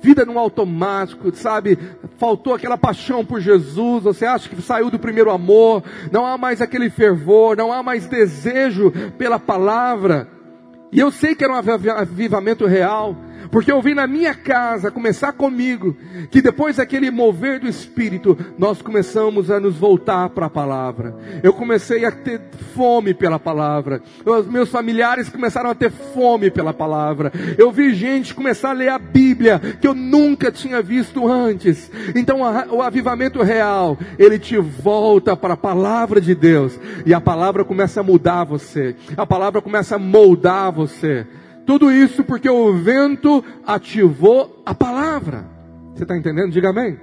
[0.00, 1.78] vida no automático, sabe?
[2.18, 6.60] Faltou aquela paixão por Jesus, você acha que saiu do primeiro amor, não há mais
[6.60, 10.28] aquele fervor, não há mais desejo pela palavra.
[10.92, 13.16] E eu sei que era um avivamento real,
[13.50, 15.96] porque eu vi na minha casa começar comigo,
[16.30, 21.16] que depois daquele mover do Espírito, nós começamos a nos voltar para a palavra.
[21.42, 22.40] Eu comecei a ter
[22.74, 24.02] fome pela palavra.
[24.24, 27.32] Os meus familiares começaram a ter fome pela palavra.
[27.58, 31.90] Eu vi gente começar a ler a Bíblia que eu nunca tinha visto antes.
[32.14, 36.78] Então o avivamento real, ele te volta para a palavra de Deus.
[37.04, 38.94] E a palavra começa a mudar você.
[39.16, 41.26] A palavra começa a moldar você.
[41.70, 45.46] Tudo isso porque o vento ativou a palavra.
[45.94, 46.50] Você está entendendo?
[46.50, 46.98] Diga amém.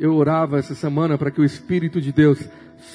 [0.00, 2.40] Eu orava essa semana para que o Espírito de Deus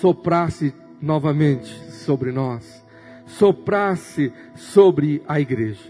[0.01, 2.85] soprasse novamente sobre nós,
[3.25, 5.89] soprasse sobre a igreja.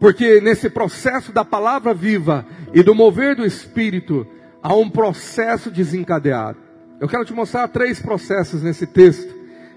[0.00, 4.26] Porque nesse processo da palavra viva e do mover do Espírito,
[4.60, 6.58] há um processo desencadeado.
[6.98, 9.32] Eu quero te mostrar três processos nesse texto.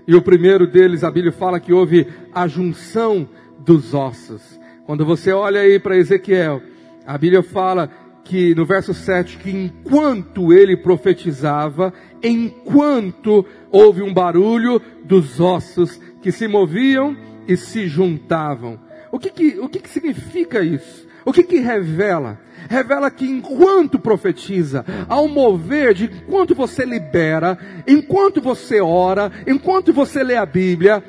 [0.08, 3.30] E o primeiro deles, a Bíblia fala que houve a junção
[3.65, 4.60] dos ossos.
[4.86, 6.62] Quando você olha aí para Ezequiel,
[7.06, 7.89] a Bíblia fala
[8.24, 11.93] que no verso 7 que enquanto ele profetizava,
[12.24, 17.15] enquanto houve um barulho dos ossos que se moviam
[17.47, 18.80] e se juntavam.
[19.12, 21.08] O que que, o que, que significa isso?
[21.26, 22.39] O que que revela?
[22.69, 30.24] Revela que enquanto profetiza, ao mover de enquanto você libera, enquanto você ora, enquanto você
[30.24, 31.04] lê a Bíblia,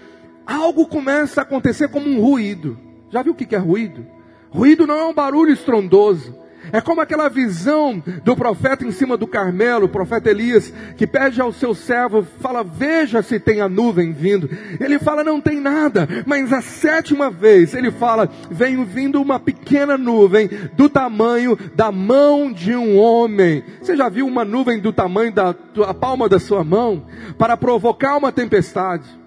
[0.47, 2.79] algo começa a acontecer como um ruído.
[3.11, 4.07] Já viu o que é ruído?
[4.51, 6.43] Ruído não é um barulho estrondoso.
[6.71, 11.41] É como aquela visão do profeta em cima do Carmelo, o profeta Elias, que pede
[11.41, 14.49] ao seu servo, fala, veja se tem a nuvem vindo.
[14.79, 16.09] Ele fala, não tem nada.
[16.25, 22.53] Mas a sétima vez, ele fala, vem vindo uma pequena nuvem do tamanho da mão
[22.53, 23.65] de um homem.
[23.81, 25.55] Você já viu uma nuvem do tamanho da
[25.99, 27.07] palma da sua mão?
[27.37, 29.22] Para provocar uma tempestade.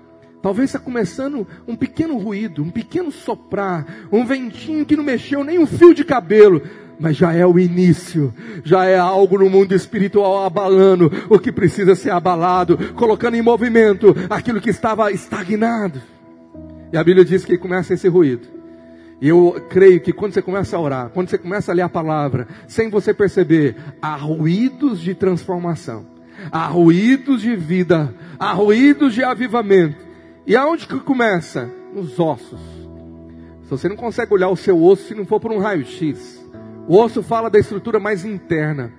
[0.46, 5.58] Talvez está começando um pequeno ruído, um pequeno soprar, um ventinho que não mexeu nem
[5.58, 6.62] um fio de cabelo,
[7.00, 8.32] mas já é o início,
[8.64, 14.16] já é algo no mundo espiritual abalando o que precisa ser abalado, colocando em movimento
[14.30, 16.00] aquilo que estava estagnado.
[16.94, 18.48] E a Bíblia diz que começa esse ruído.
[19.20, 21.90] E eu creio que quando você começa a orar, quando você começa a ler a
[21.90, 26.06] palavra, sem você perceber, há ruídos de transformação,
[26.52, 30.05] há ruídos de vida, há ruídos de avivamento.
[30.48, 31.72] E aonde que começa?
[31.94, 32.60] Nos ossos.
[33.64, 36.46] Se você não consegue olhar o seu osso se não for por um raio-x.
[36.88, 38.92] O osso fala da estrutura mais interna.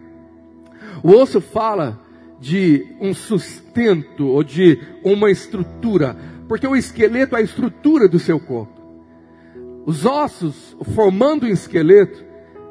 [1.05, 2.01] O osso fala
[2.41, 6.17] de um sustento ou de uma estrutura,
[6.49, 8.75] porque o esqueleto é a estrutura do seu corpo.
[9.87, 12.25] Os ossos formando um esqueleto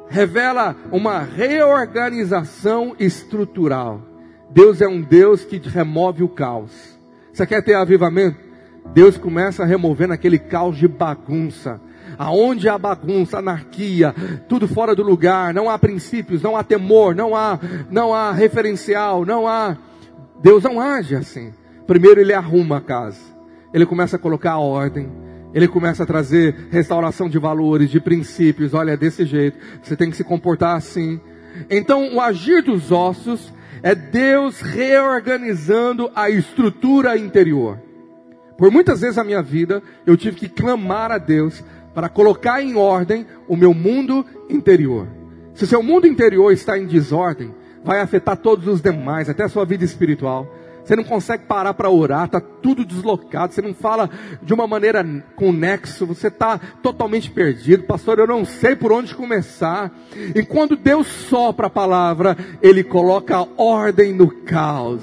[0.06, 4.02] revela uma reorganização estrutural.
[4.50, 6.98] Deus é um Deus que remove o caos.
[7.32, 8.45] Você quer ter avivamento?
[8.92, 11.80] Deus começa removendo aquele caos de bagunça.
[12.18, 14.14] Aonde há bagunça, anarquia,
[14.48, 17.58] tudo fora do lugar, não há princípios, não há temor, não há,
[17.90, 19.76] não há referencial, não há.
[20.40, 21.52] Deus não age assim.
[21.86, 23.20] Primeiro ele arruma a casa.
[23.72, 25.10] Ele começa a colocar a ordem.
[25.52, 28.74] Ele começa a trazer restauração de valores, de princípios.
[28.74, 29.58] Olha, é desse jeito.
[29.82, 31.20] Você tem que se comportar assim.
[31.70, 37.78] Então, o agir dos ossos é Deus reorganizando a estrutura interior.
[38.56, 41.62] Por muitas vezes na minha vida, eu tive que clamar a Deus
[41.94, 45.06] para colocar em ordem o meu mundo interior.
[45.54, 49.64] Se seu mundo interior está em desordem, vai afetar todos os demais, até a sua
[49.64, 50.46] vida espiritual.
[50.84, 54.08] Você não consegue parar para orar, está tudo deslocado, você não fala
[54.40, 55.04] de uma maneira
[55.34, 57.84] com nexo, você está totalmente perdido.
[57.84, 59.90] Pastor, eu não sei por onde começar.
[60.34, 65.02] E quando Deus sopra a palavra, Ele coloca ordem no caos.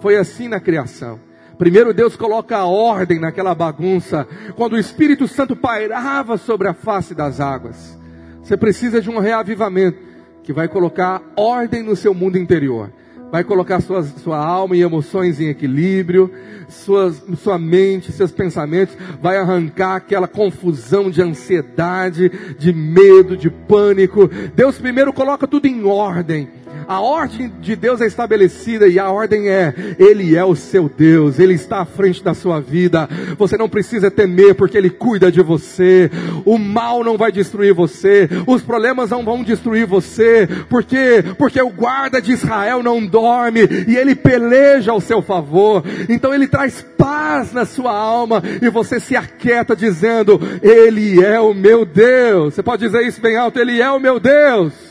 [0.00, 1.27] Foi assim na criação.
[1.58, 7.14] Primeiro Deus coloca a ordem naquela bagunça, quando o Espírito Santo pairava sobre a face
[7.14, 7.98] das águas.
[8.42, 9.98] Você precisa de um reavivamento
[10.44, 12.90] que vai colocar ordem no seu mundo interior.
[13.30, 16.32] Vai colocar sua, sua alma e emoções em equilíbrio,
[16.68, 24.30] suas, sua mente, seus pensamentos, vai arrancar aquela confusão de ansiedade, de medo, de pânico.
[24.54, 26.48] Deus primeiro coloca tudo em ordem.
[26.86, 31.38] A ordem de Deus é estabelecida e a ordem é: Ele é o seu Deus,
[31.38, 33.08] Ele está à frente da sua vida.
[33.36, 36.10] Você não precisa temer porque Ele cuida de você.
[36.44, 41.70] O mal não vai destruir você, os problemas não vão destruir você, porque porque o
[41.70, 45.84] guarda de Israel não dorme e ele peleja ao seu favor.
[46.08, 51.54] Então ele traz paz na sua alma e você se aquieta dizendo: Ele é o
[51.54, 52.54] meu Deus.
[52.54, 54.87] Você pode dizer isso bem alto: Ele é o meu Deus.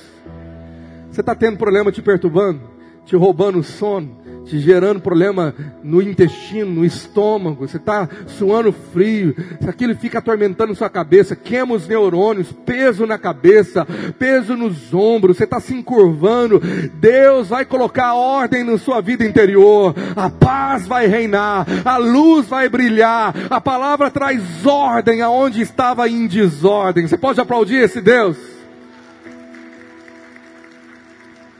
[1.17, 2.61] Você está tendo problema te perturbando,
[3.03, 4.15] te roubando o sono,
[4.45, 5.51] te gerando problema
[5.83, 9.35] no intestino, no estômago, você está suando frio,
[9.67, 13.83] aquilo fica atormentando sua cabeça, queima os neurônios, peso na cabeça,
[14.19, 16.61] peso nos ombros, você está se encurvando,
[16.99, 22.69] Deus vai colocar ordem na sua vida interior, a paz vai reinar, a luz vai
[22.69, 27.07] brilhar, a palavra traz ordem aonde estava em desordem.
[27.07, 28.56] Você pode aplaudir esse Deus?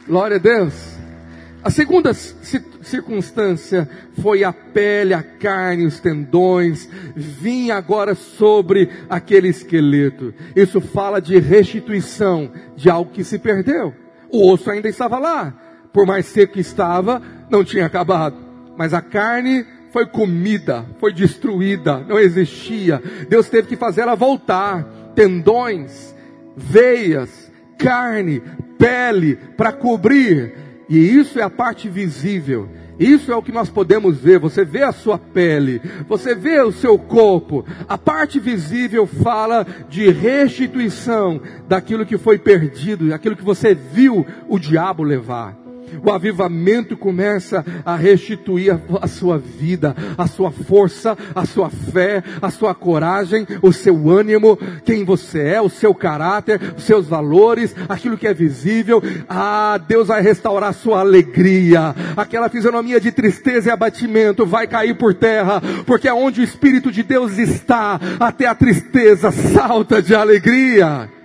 [0.08, 0.74] Glória a Deus.
[1.62, 3.90] A segunda circunstância
[4.22, 10.34] foi a pele, a carne, os tendões, vinha agora sobre aquele esqueleto.
[10.56, 13.94] Isso fala de restituição de algo que se perdeu.
[14.32, 15.54] O osso ainda estava lá,
[15.92, 18.38] por mais seco que estava, não tinha acabado.
[18.78, 23.02] Mas a carne foi comida, foi destruída, não existia.
[23.28, 24.84] Deus teve que fazer ela voltar.
[25.16, 26.16] Tendões,
[26.56, 28.42] veias, carne,
[28.78, 30.54] pele para cobrir.
[30.90, 32.70] E isso é a parte visível.
[33.00, 34.40] Isso é o que nós podemos ver.
[34.40, 37.66] Você vê a sua pele, você vê o seu corpo.
[37.88, 44.58] A parte visível fala de restituição daquilo que foi perdido, daquilo que você viu o
[44.58, 45.67] diabo levar.
[46.04, 52.50] O avivamento começa a restituir a, sua vida, a sua força, a sua fé, a
[52.50, 58.18] sua coragem, o seu ânimo, quem você é, o seu caráter, os seus valores, aquilo
[58.18, 59.02] que é visível.
[59.28, 61.96] Ah, Deus vai restaurar a sua alegria.
[62.16, 67.04] Aquela fisionomia de tristeza e abatimento vai cair por terra, porque aonde o Espírito de
[67.04, 71.17] Deus está, até a tristeza salta de alegria.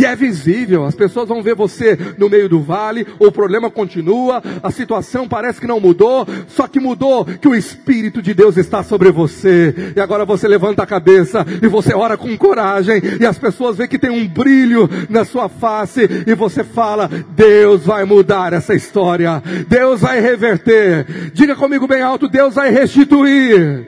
[0.00, 4.42] E é visível, as pessoas vão ver você no meio do vale, o problema continua,
[4.62, 8.82] a situação parece que não mudou, só que mudou que o Espírito de Deus está
[8.82, 9.92] sobre você.
[9.94, 13.90] E agora você levanta a cabeça e você ora com coragem, e as pessoas veem
[13.90, 19.42] que tem um brilho na sua face, e você fala: Deus vai mudar essa história,
[19.68, 21.30] Deus vai reverter.
[21.34, 23.86] Diga comigo bem alto: Deus vai restituir.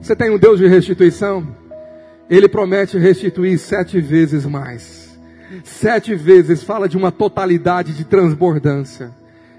[0.00, 1.46] Você tem um Deus de restituição?
[2.30, 5.01] Ele promete restituir sete vezes mais.
[5.64, 9.10] Sete vezes fala de uma totalidade de transbordância.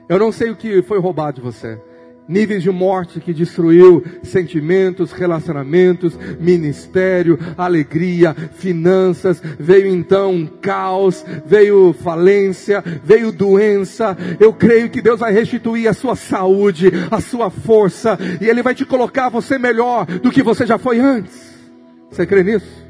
[0.10, 1.80] Eu não sei o que foi roubado de você.
[2.28, 9.42] Níveis de morte que destruiu sentimentos, relacionamentos, ministério, alegria, finanças.
[9.60, 14.16] Veio então um caos, veio falência, veio doença.
[14.40, 18.74] Eu creio que Deus vai restituir a sua saúde, a sua força, e Ele vai
[18.74, 21.54] te colocar você melhor do que você já foi antes.
[22.10, 22.84] Você crê nisso?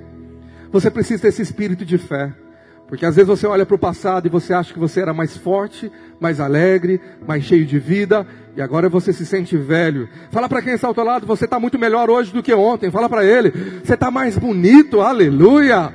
[0.72, 2.43] Você precisa ter esse espírito de fé.
[2.88, 5.36] Porque às vezes você olha para o passado e você acha que você era mais
[5.36, 10.08] forte, mais alegre, mais cheio de vida, e agora você se sente velho.
[10.32, 12.92] Fala para quem está ao teu lado, você está muito melhor hoje do que ontem.
[12.92, 13.52] Fala para ele,
[13.84, 15.92] você está mais bonito, aleluia.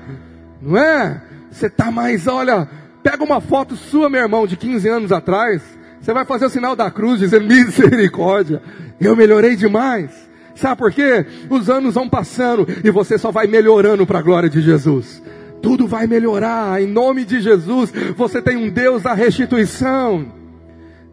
[0.61, 1.23] Não é?
[1.51, 2.69] Você está mais, olha,
[3.03, 5.63] pega uma foto sua, meu irmão, de 15 anos atrás.
[6.01, 8.63] Você vai fazer o sinal da cruz, dizendo misericórdia.
[9.01, 10.29] Eu melhorei demais.
[10.55, 11.25] Sabe por quê?
[11.49, 15.23] Os anos vão passando e você só vai melhorando para a glória de Jesus.
[15.63, 17.93] Tudo vai melhorar, em nome de Jesus.
[18.17, 20.33] Você tem um Deus da restituição.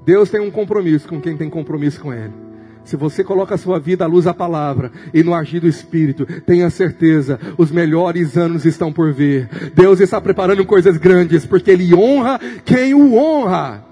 [0.05, 2.45] Deus tem um compromisso com quem tem compromisso com Ele.
[2.83, 6.25] Se você coloca a sua vida à luz da palavra e no agir do Espírito,
[6.41, 9.49] tenha certeza, os melhores anos estão por vir.
[9.73, 13.83] Deus está preparando coisas grandes, porque Ele honra quem o honra.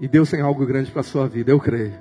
[0.00, 1.92] E Deus tem algo grande para a sua vida, eu creio.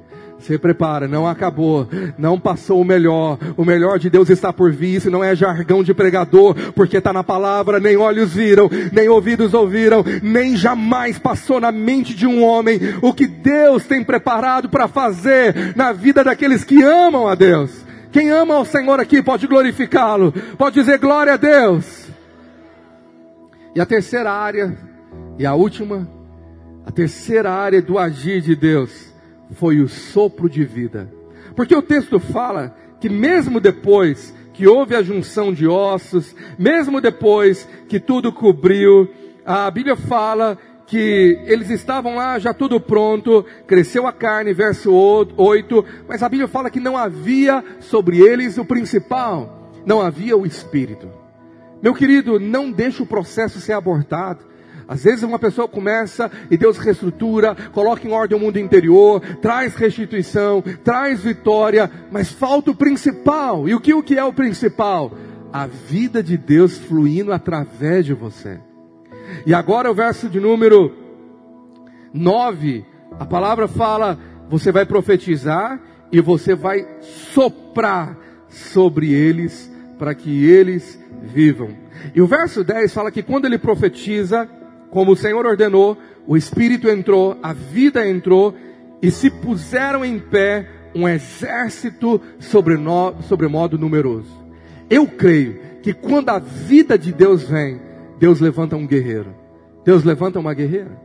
[0.43, 1.87] Se prepara, não acabou,
[2.17, 3.37] não passou o melhor.
[3.55, 4.95] O melhor de Deus está por vir.
[4.95, 7.79] Isso não é jargão de pregador, porque está na palavra.
[7.79, 13.13] Nem olhos viram, nem ouvidos ouviram, nem jamais passou na mente de um homem o
[13.13, 17.71] que Deus tem preparado para fazer na vida daqueles que amam a Deus.
[18.11, 22.09] Quem ama ao Senhor aqui pode glorificá-lo, pode dizer glória a Deus.
[23.73, 24.77] E a terceira área,
[25.39, 26.05] e a última,
[26.85, 29.12] a terceira área do agir de Deus
[29.51, 31.11] foi o sopro de vida.
[31.55, 37.67] Porque o texto fala que mesmo depois que houve a junção de ossos, mesmo depois
[37.87, 39.09] que tudo cobriu,
[39.45, 45.85] a Bíblia fala que eles estavam lá já tudo pronto, cresceu a carne, verso 8,
[46.07, 51.09] mas a Bíblia fala que não havia sobre eles o principal, não havia o espírito.
[51.81, 54.45] Meu querido, não deixe o processo ser abortado.
[54.93, 59.73] Às vezes uma pessoa começa e Deus reestrutura, coloca em ordem o mundo interior, traz
[59.73, 63.67] restituição, traz vitória, mas falta o principal.
[63.67, 65.11] E o que, o que é o principal?
[65.51, 68.59] A vida de Deus fluindo através de você.
[69.47, 70.93] E agora o verso de número
[72.13, 72.85] 9,
[73.19, 75.81] a palavra fala: você vai profetizar
[76.11, 78.15] e você vai soprar
[78.47, 81.69] sobre eles para que eles vivam.
[82.13, 84.47] E o verso 10 fala que quando ele profetiza,
[84.93, 88.53] como o Senhor ordenou, o Espírito entrou, a vida entrou,
[89.01, 94.31] e se puseram em pé um exército sobremodo numeroso.
[94.87, 97.81] Eu creio que quando a vida de Deus vem,
[98.19, 99.33] Deus levanta um guerreiro.
[99.83, 100.95] Deus levanta uma guerreira.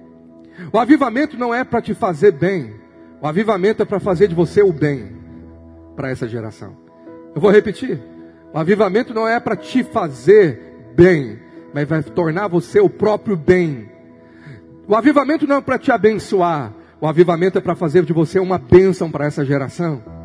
[0.70, 2.74] O avivamento não é para te fazer bem.
[3.22, 5.16] O avivamento é para fazer de você o bem
[5.96, 6.76] para essa geração.
[7.34, 7.98] Eu vou repetir.
[8.52, 13.90] O avivamento não é para te fazer bem mas vai tornar você o próprio bem.
[14.86, 18.58] O avivamento não é para te abençoar, o avivamento é para fazer de você uma
[18.58, 20.17] bênção para essa geração.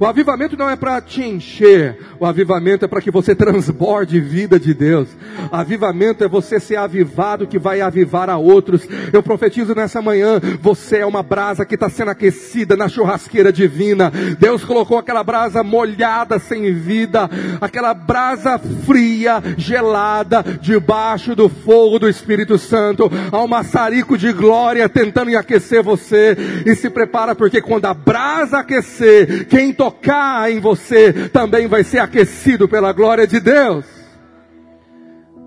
[0.00, 4.58] O avivamento não é para te encher, o avivamento é para que você transborde vida
[4.58, 5.08] de Deus.
[5.50, 8.86] Avivamento é você ser avivado que vai avivar a outros.
[9.12, 14.12] Eu profetizo nessa manhã, você é uma brasa que está sendo aquecida na churrasqueira divina.
[14.38, 17.28] Deus colocou aquela brasa molhada, sem vida,
[17.60, 23.10] aquela brasa fria, gelada, debaixo do fogo do Espírito Santo.
[23.32, 26.36] Há um maçarico de glória tentando aquecer você.
[26.64, 31.98] E se prepara porque quando a brasa aquecer, quem tocar em você também vai ser
[31.98, 33.84] aquecido pela glória de Deus.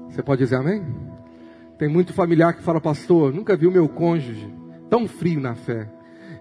[0.10, 0.86] Você pode dizer amém?
[1.78, 4.54] Tem muito familiar que fala, pastor, nunca vi o meu cônjuge
[4.90, 5.88] tão frio na fé.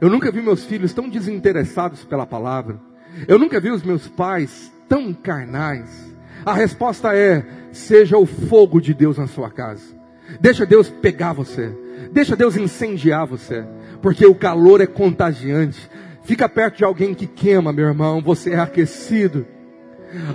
[0.00, 2.80] Eu nunca vi meus filhos tão desinteressados pela palavra.
[3.28, 6.14] Eu nunca vi os meus pais tão carnais.
[6.44, 9.94] A resposta é: seja o fogo de Deus na sua casa.
[10.40, 11.72] Deixa Deus pegar você.
[12.12, 13.64] Deixa Deus incendiar você.
[14.00, 15.88] Porque o calor é contagiante.
[16.22, 19.46] Fica perto de alguém que queima, meu irmão, você é aquecido.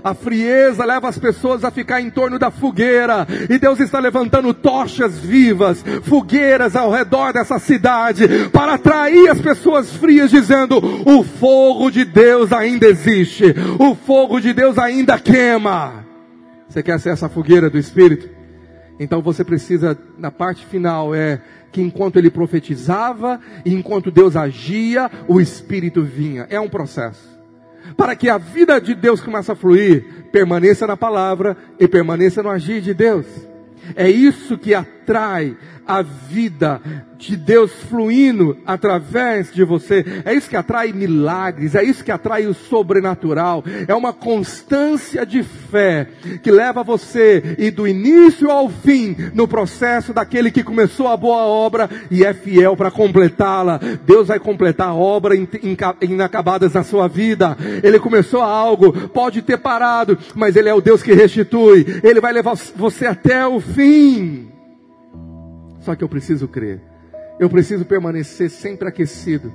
[0.04, 4.54] A frieza leva as pessoas a ficar em torno da fogueira, e Deus está levantando
[4.54, 11.92] tochas vivas, fogueiras ao redor dessa cidade, para atrair as pessoas frias, dizendo: o fogo
[11.92, 16.06] de Deus ainda existe, o fogo de Deus ainda queima.
[16.70, 18.30] Você quer ser essa fogueira do Espírito?
[18.98, 21.42] Então você precisa, na parte final, é
[21.76, 26.48] que enquanto ele profetizava enquanto Deus agia, o Espírito vinha.
[26.50, 27.28] É um processo.
[27.98, 32.50] Para que a vida de Deus comece a fluir, permaneça na palavra e permaneça no
[32.50, 33.26] agir de Deus.
[33.94, 35.56] É isso que a atrai
[35.88, 36.82] a vida
[37.16, 40.04] de Deus fluindo através de você.
[40.26, 43.64] É isso que atrai milagres, é isso que atrai o sobrenatural.
[43.88, 46.08] É uma constância de fé
[46.42, 51.46] que leva você e do início ao fim no processo daquele que começou a boa
[51.46, 53.80] obra e é fiel para completá-la.
[54.06, 55.36] Deus vai completar a obra
[56.02, 57.56] inacabadas na sua vida.
[57.84, 62.02] Ele começou algo, pode ter parado, mas ele é o Deus que restitui.
[62.04, 64.55] Ele vai levar você até o fim.
[65.86, 66.82] Só que eu preciso crer.
[67.40, 69.54] Eu preciso permanecer sempre aquecido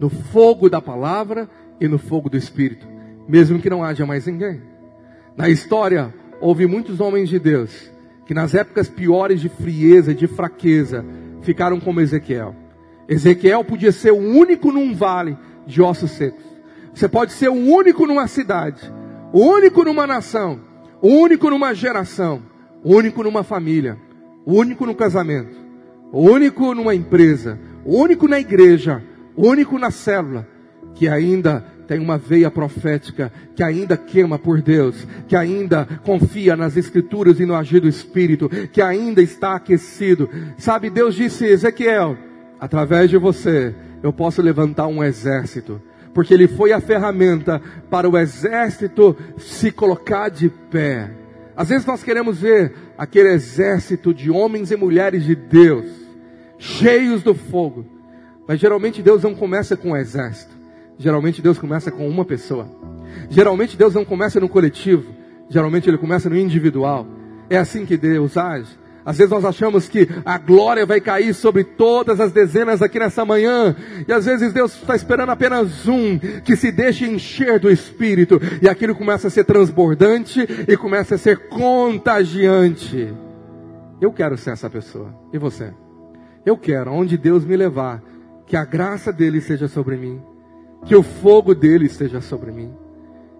[0.00, 1.48] no fogo da palavra
[1.80, 2.84] e no fogo do Espírito,
[3.28, 4.60] mesmo que não haja mais ninguém.
[5.36, 7.88] Na história, houve muitos homens de Deus
[8.26, 11.04] que nas épocas piores de frieza e de fraqueza
[11.42, 12.56] ficaram como Ezequiel.
[13.08, 15.38] Ezequiel podia ser o único num vale
[15.68, 16.44] de ossos secos.
[16.92, 18.92] Você pode ser o único numa cidade,
[19.32, 20.60] o único numa nação,
[21.00, 22.42] o único numa geração,
[22.82, 23.98] o único numa família,
[24.44, 25.56] o único no casamento,
[26.12, 29.02] o único numa empresa, o único na igreja,
[29.36, 30.46] o único na célula,
[30.94, 36.76] que ainda tem uma veia profética, que ainda queima por Deus, que ainda confia nas
[36.76, 40.28] Escrituras e no agir do Espírito, que ainda está aquecido.
[40.56, 42.16] Sabe, Deus disse, Ezequiel,
[42.58, 45.80] através de você, eu posso levantar um exército,
[46.12, 51.10] porque ele foi a ferramenta para o exército se colocar de pé.
[51.56, 55.86] Às vezes nós queremos ver aquele exército de homens e mulheres de Deus,
[56.58, 57.84] cheios do fogo.
[58.46, 60.54] Mas geralmente Deus não começa com um exército.
[60.98, 62.68] Geralmente Deus começa com uma pessoa.
[63.28, 65.12] Geralmente Deus não começa no coletivo.
[65.48, 67.06] Geralmente Ele começa no individual.
[67.48, 68.78] É assim que Deus age.
[69.04, 73.24] Às vezes nós achamos que a glória vai cair sobre todas as dezenas aqui nessa
[73.24, 73.76] manhã.
[74.08, 78.40] E às vezes Deus está esperando apenas um que se deixe encher do Espírito.
[78.62, 83.12] E aquilo começa a ser transbordante e começa a ser contagiante.
[84.00, 85.14] Eu quero ser essa pessoa.
[85.32, 85.72] E você?
[86.46, 88.02] Eu quero, onde Deus me levar,
[88.46, 90.20] que a graça dele seja sobre mim.
[90.86, 92.72] Que o fogo dele esteja sobre mim.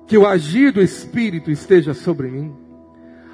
[0.06, 2.54] Que o agir do Espírito esteja sobre mim.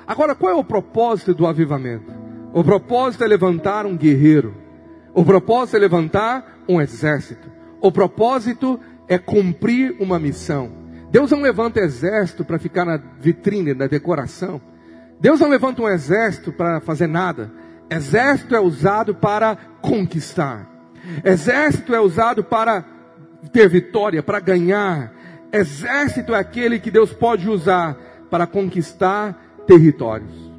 [0.06, 2.19] Agora, qual é o propósito do avivamento?
[2.52, 4.54] O propósito é levantar um guerreiro.
[5.14, 7.48] O propósito é levantar um exército.
[7.80, 8.78] O propósito
[9.08, 10.72] é cumprir uma missão.
[11.10, 14.60] Deus não levanta exército para ficar na vitrine, na decoração.
[15.20, 17.52] Deus não levanta um exército para fazer nada.
[17.90, 20.68] Exército é usado para conquistar.
[21.24, 22.84] Exército é usado para
[23.52, 25.12] ter vitória, para ganhar.
[25.52, 27.96] Exército é aquele que Deus pode usar
[28.30, 29.36] para conquistar
[29.66, 30.50] territórios.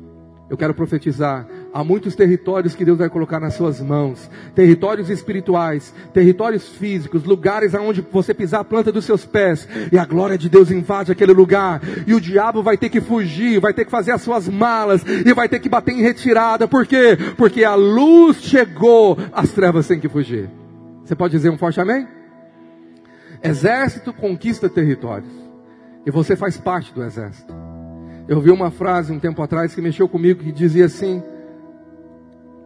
[0.49, 1.47] Eu quero profetizar.
[1.74, 4.30] Há muitos territórios que Deus vai colocar nas suas mãos.
[4.53, 10.03] Territórios espirituais, territórios físicos, lugares aonde você pisar a planta dos seus pés e a
[10.03, 11.82] glória de Deus invade aquele lugar.
[12.05, 15.34] E o diabo vai ter que fugir, vai ter que fazer as suas malas e
[15.34, 16.67] vai ter que bater em retirada.
[16.67, 17.17] Por quê?
[17.38, 20.49] Porque a luz chegou, as trevas têm que fugir.
[21.05, 22.05] Você pode dizer um forte amém?
[23.41, 25.32] Exército conquista territórios.
[26.05, 27.53] E você faz parte do exército.
[28.28, 31.22] Eu vi uma frase um tempo atrás que mexeu comigo que dizia assim: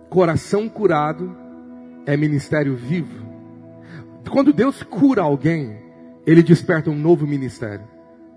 [0.09, 1.35] Coração curado
[2.05, 3.25] é ministério vivo.
[4.29, 5.77] Quando Deus cura alguém,
[6.25, 7.85] ele desperta um novo ministério.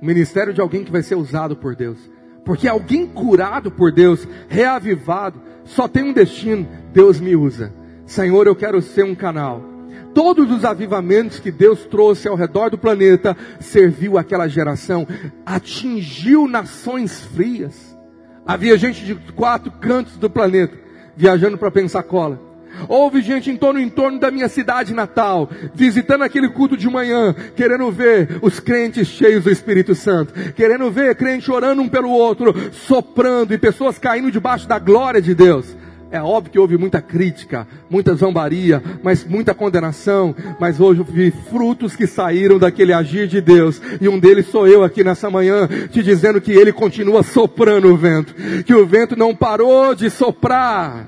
[0.03, 1.99] Um ministério de alguém que vai ser usado por Deus.
[2.45, 7.73] Porque alguém curado por Deus, reavivado, só tem um destino: Deus me usa.
[8.07, 9.79] Senhor, eu quero ser um canal
[10.19, 15.07] todos os avivamentos que Deus trouxe ao redor do planeta serviu aquela geração,
[15.47, 17.97] atingiu nações frias.
[18.45, 20.77] Havia gente de quatro cantos do planeta
[21.19, 22.41] viajando para Pensacola.
[22.89, 27.35] Houve gente em torno em torno da minha cidade natal, visitando aquele culto de manhã,
[27.57, 32.55] querendo ver os crentes cheios do Espírito Santo, querendo ver crente orando um pelo outro,
[32.71, 35.77] soprando e pessoas caindo debaixo da glória de Deus.
[36.11, 40.35] É óbvio que houve muita crítica, muita zombaria, mas muita condenação.
[40.59, 43.81] Mas hoje vi frutos que saíram daquele agir de Deus.
[44.01, 47.97] E um deles sou eu aqui nessa manhã, te dizendo que Ele continua soprando o
[47.97, 48.35] vento.
[48.65, 51.07] Que o vento não parou de soprar.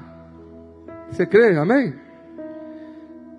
[1.10, 1.56] Você crê?
[1.56, 1.94] Amém?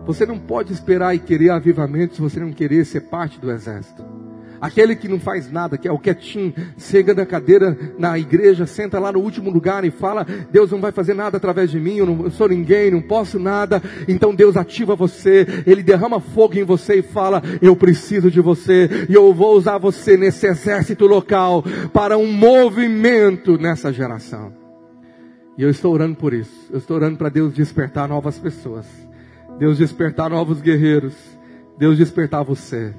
[0.06, 4.21] Você não pode esperar e querer avivamento se você não querer ser parte do exército.
[4.62, 9.00] Aquele que não faz nada, que é o quietinho, chega na cadeira na igreja, senta
[9.00, 12.06] lá no último lugar e fala: Deus não vai fazer nada através de mim, eu
[12.06, 13.82] não eu sou ninguém, não posso nada.
[14.08, 19.08] Então Deus ativa você, Ele derrama fogo em você e fala: Eu preciso de você
[19.10, 24.54] e eu vou usar você nesse exército local para um movimento nessa geração.
[25.58, 26.70] E eu estou orando por isso.
[26.72, 28.86] Eu estou orando para Deus despertar novas pessoas.
[29.58, 31.16] Deus despertar novos guerreiros.
[31.78, 32.94] Deus despertar você.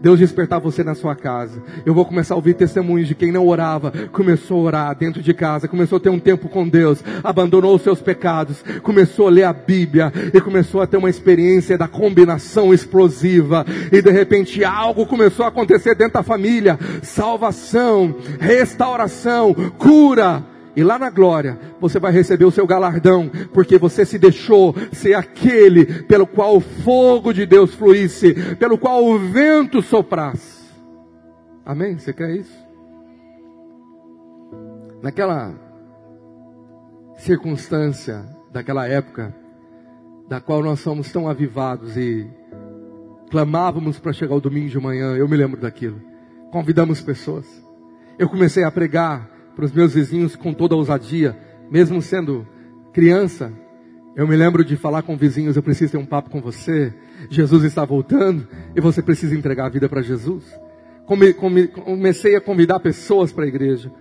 [0.00, 1.62] Deus despertar você na sua casa.
[1.84, 5.34] Eu vou começar a ouvir testemunhos de quem não orava, começou a orar dentro de
[5.34, 9.44] casa, começou a ter um tempo com Deus, abandonou os seus pecados, começou a ler
[9.44, 10.12] a Bíblia.
[10.32, 13.64] E começou a ter uma experiência da combinação explosiva.
[13.92, 20.53] E de repente algo começou a acontecer dentro da família, salvação, restauração, cura.
[20.76, 25.14] E lá na glória, você vai receber o seu galardão, porque você se deixou ser
[25.14, 30.64] aquele pelo qual o fogo de Deus fluísse, pelo qual o vento soprasse.
[31.64, 31.96] Amém?
[31.96, 32.64] Você quer isso?
[35.00, 35.54] Naquela
[37.18, 39.34] circunstância, daquela época,
[40.28, 42.28] da qual nós somos tão avivados e
[43.30, 46.00] clamávamos para chegar o domingo de manhã, eu me lembro daquilo.
[46.50, 47.46] Convidamos pessoas.
[48.18, 51.36] Eu comecei a pregar para os meus vizinhos com toda ousadia,
[51.70, 52.46] mesmo sendo
[52.92, 53.52] criança.
[54.16, 56.92] Eu me lembro de falar com vizinhos, eu preciso ter um papo com você.
[57.30, 60.44] Jesus está voltando e você precisa entregar a vida para Jesus.
[61.06, 63.92] Comecei a convidar pessoas para a igreja.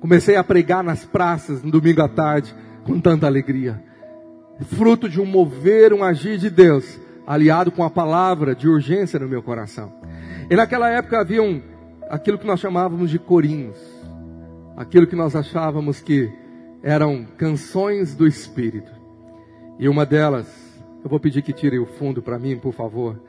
[0.00, 3.82] Comecei a pregar nas praças no domingo à tarde com tanta alegria.
[4.76, 9.28] Fruto de um mover, um agir de Deus, aliado com a palavra de urgência no
[9.28, 9.92] meu coração.
[10.50, 11.60] E naquela época havia um,
[12.08, 13.93] aquilo que nós chamávamos de corinhos
[14.76, 16.30] aquilo que nós achávamos que
[16.82, 18.92] eram canções do Espírito.
[19.78, 20.46] E uma delas,
[21.02, 23.20] eu vou pedir que tire o fundo para mim, por favor.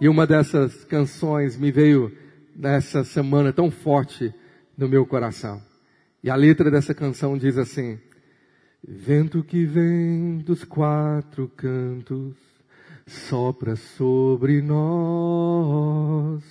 [0.00, 2.12] E uma dessas canções me veio
[2.54, 4.34] nessa semana tão forte
[4.76, 5.60] no meu coração.
[6.22, 7.98] E a letra dessa canção diz assim:
[8.86, 12.36] Vento que vem dos quatro cantos,
[13.06, 16.42] sopra sobre nós,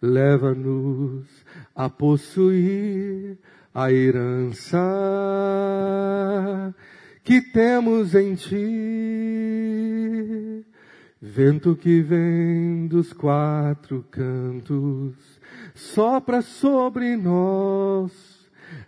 [0.00, 1.26] leva-nos
[1.74, 3.38] a possuir
[3.74, 4.78] a herança
[7.24, 9.72] que temos em ti.
[11.20, 15.14] Vento que vem dos quatro cantos,
[15.74, 18.10] sopra sobre nós,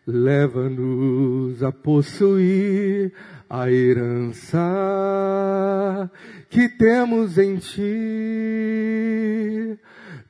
[0.07, 3.13] leva-nos a possuir
[3.49, 4.61] a herança
[6.51, 7.79] que temos em ti.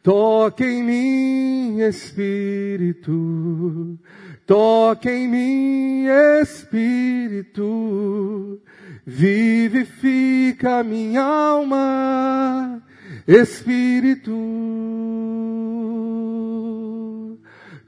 [0.03, 3.13] Toque em mim, Espírito,
[4.47, 6.07] toque em mim,
[6.41, 7.81] Espírito,
[9.07, 12.83] vivifica minha alma,
[13.27, 14.33] Espírito.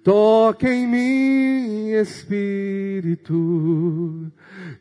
[0.03, 3.37] Toque em mim, Espírito,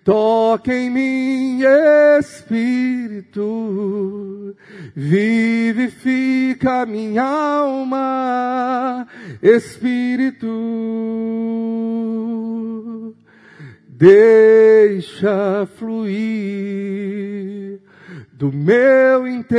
[0.06, 1.62] Toque em mim,
[2.20, 3.46] Espírito,
[4.96, 9.08] vivifica minha alma,
[9.42, 10.48] Espírito,
[13.88, 17.80] deixa fluir
[18.34, 19.56] do meu interior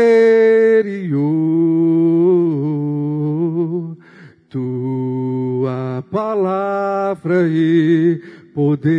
[4.49, 8.21] tua palavra e
[8.55, 8.97] poder.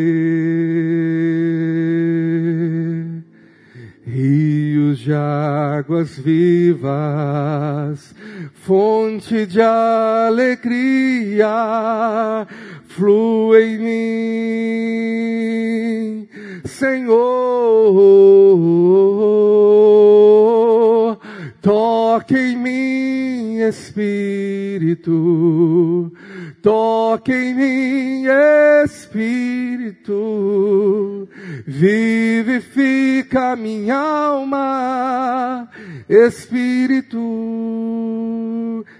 [4.97, 8.15] De águas vivas,
[8.51, 11.45] fonte de alegria,
[12.87, 13.77] flui em
[16.17, 16.27] mim,
[16.65, 17.17] Senhor.
[21.61, 25.11] Toque em mim, Espírito
[26.61, 28.25] Toque em mim,
[28.83, 30.09] Espírito,
[31.65, 35.69] vivifica minha alma,
[36.09, 37.17] Espírito.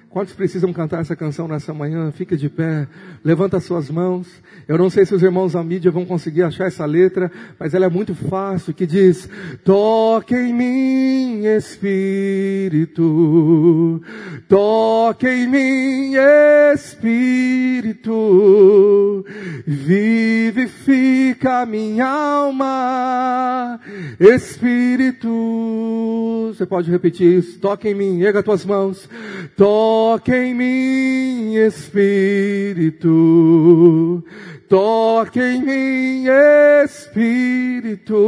[0.10, 2.12] Quantos precisam cantar essa canção nessa manhã?
[2.12, 2.88] Fica de pé,
[3.24, 4.26] levanta suas mãos.
[4.66, 7.30] Eu não sei se os irmãos da mídia vão conseguir achar essa letra,
[7.60, 9.30] mas ela é muito fácil, que diz,
[9.66, 13.02] toque em mim, Espírito,
[14.48, 16.14] toque em mim,
[16.74, 18.16] Espírito,
[19.68, 23.78] vivifica minha alma,
[24.20, 25.28] Espírito.
[26.54, 29.10] Você pode repetir isso, toque em mim, erga tuas mãos,
[29.56, 33.04] toque Toque em mim, Espírito.
[34.70, 36.24] Toque em mim,
[36.86, 38.20] Espírito.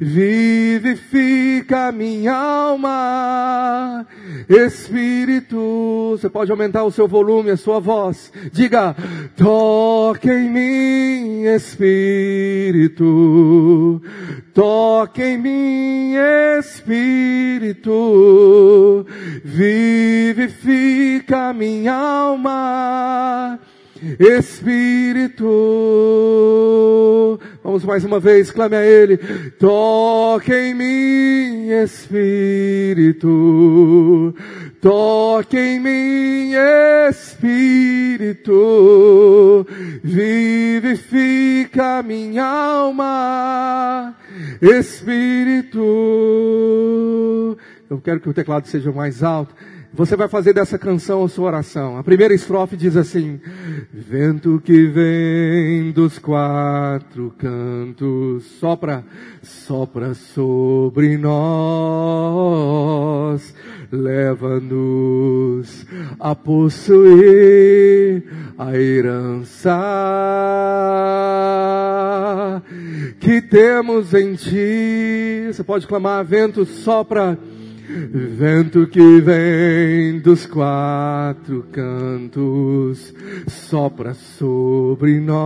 [0.00, 4.06] Vivifica minha alma.
[4.48, 6.16] Espírito.
[6.16, 8.32] Você pode aumentar o seu volume, a sua voz.
[8.52, 8.94] Diga,
[9.36, 13.10] toque em mim, Espírito.
[14.58, 16.14] Toque em mim,
[16.58, 17.94] Espírito,
[19.44, 23.60] vivifica minha alma.
[24.18, 25.46] Espírito,
[27.68, 29.18] Vamos mais uma vez, clame a Ele.
[29.58, 33.28] Toque em mim, Espírito.
[34.80, 36.52] Toque em mim,
[37.10, 38.56] Espírito.
[40.02, 44.16] Vivifica minha alma.
[44.62, 45.78] Espírito.
[47.90, 49.54] Eu quero que o teclado seja mais alto.
[49.98, 51.96] Você vai fazer dessa canção a sua oração.
[51.98, 53.40] A primeira estrofe diz assim:
[53.92, 59.04] Vento que vem dos quatro cantos, sopra,
[59.42, 61.82] sopra sobre nós,
[63.90, 65.84] leva-nos
[66.20, 68.22] a possuir
[68.56, 69.74] a herança
[73.18, 75.48] que temos em ti.
[75.48, 77.36] Você pode clamar: Vento sopra
[77.90, 83.14] Vento que vem dos quatro cantos,
[83.46, 85.38] sopra sobre nós,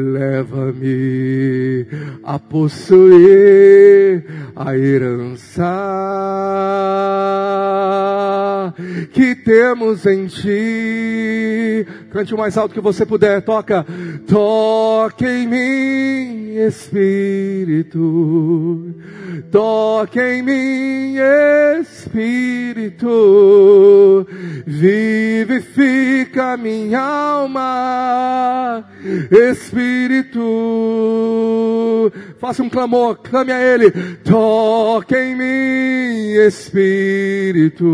[0.00, 1.86] leva-me
[2.22, 4.24] a possuir
[4.54, 5.64] a herança
[9.12, 11.86] que temos em ti.
[12.10, 13.86] Cante o mais alto que você puder, toca,
[14.26, 18.14] toque em mim, Espírito.
[19.50, 21.16] Toque em mim,
[21.80, 23.06] Espírito,
[26.16, 28.84] vivifica minha alma,
[29.30, 30.40] Espírito,
[32.38, 33.90] faça um clamor, clame a Ele,
[34.24, 37.84] toque em mim, Espírito,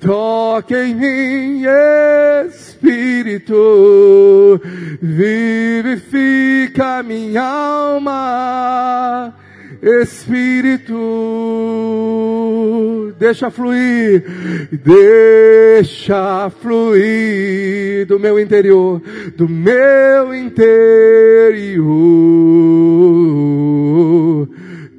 [0.00, 1.64] toque em mim,
[2.46, 3.56] Espírito,
[5.02, 9.34] vivifica minha alma,
[9.82, 10.94] Espírito,
[13.18, 14.24] deixa fluir,
[14.72, 19.02] deixa fluir do meu interior,
[19.36, 20.66] do meu interior,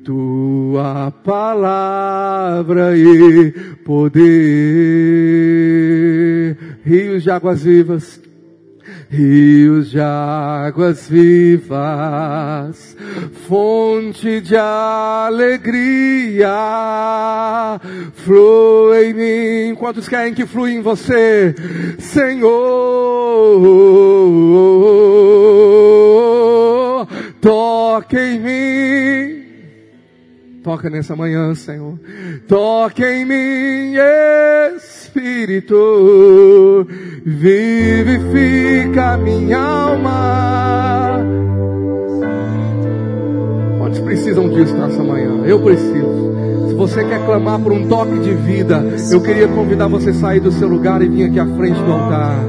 [0.04, 3.52] tua palavra e
[3.84, 4.26] poder,
[6.86, 8.27] rios de águas vivas
[9.10, 12.96] rios de águas vivas,
[13.48, 16.48] fonte de alegria,
[18.14, 19.76] flui em mim.
[19.76, 21.56] Quantos querem que flui em você,
[22.00, 22.48] Senhor?
[27.40, 29.47] Toque em mim.
[30.68, 31.98] Toca nessa manhã, Senhor.
[32.46, 33.94] Toque em mim,
[34.76, 35.76] Espírito.
[37.26, 41.24] Vivifica minha alma.
[43.78, 45.46] Quantos precisam disso nessa manhã?
[45.46, 46.36] Eu preciso.
[46.68, 50.42] Se você quer clamar por um toque de vida, eu queria convidar você a sair
[50.42, 52.44] do seu lugar e vir aqui à frente do altar.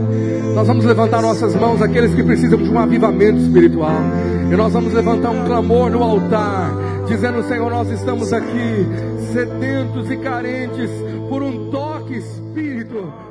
[0.59, 4.00] Nós vamos levantar nossas mãos, aqueles que precisam de um avivamento espiritual.
[4.50, 6.72] E nós vamos levantar um clamor no altar,
[7.06, 8.84] dizendo: Senhor, nós estamos aqui
[9.32, 10.90] sedentos e carentes
[11.28, 13.27] por um toque, Espírito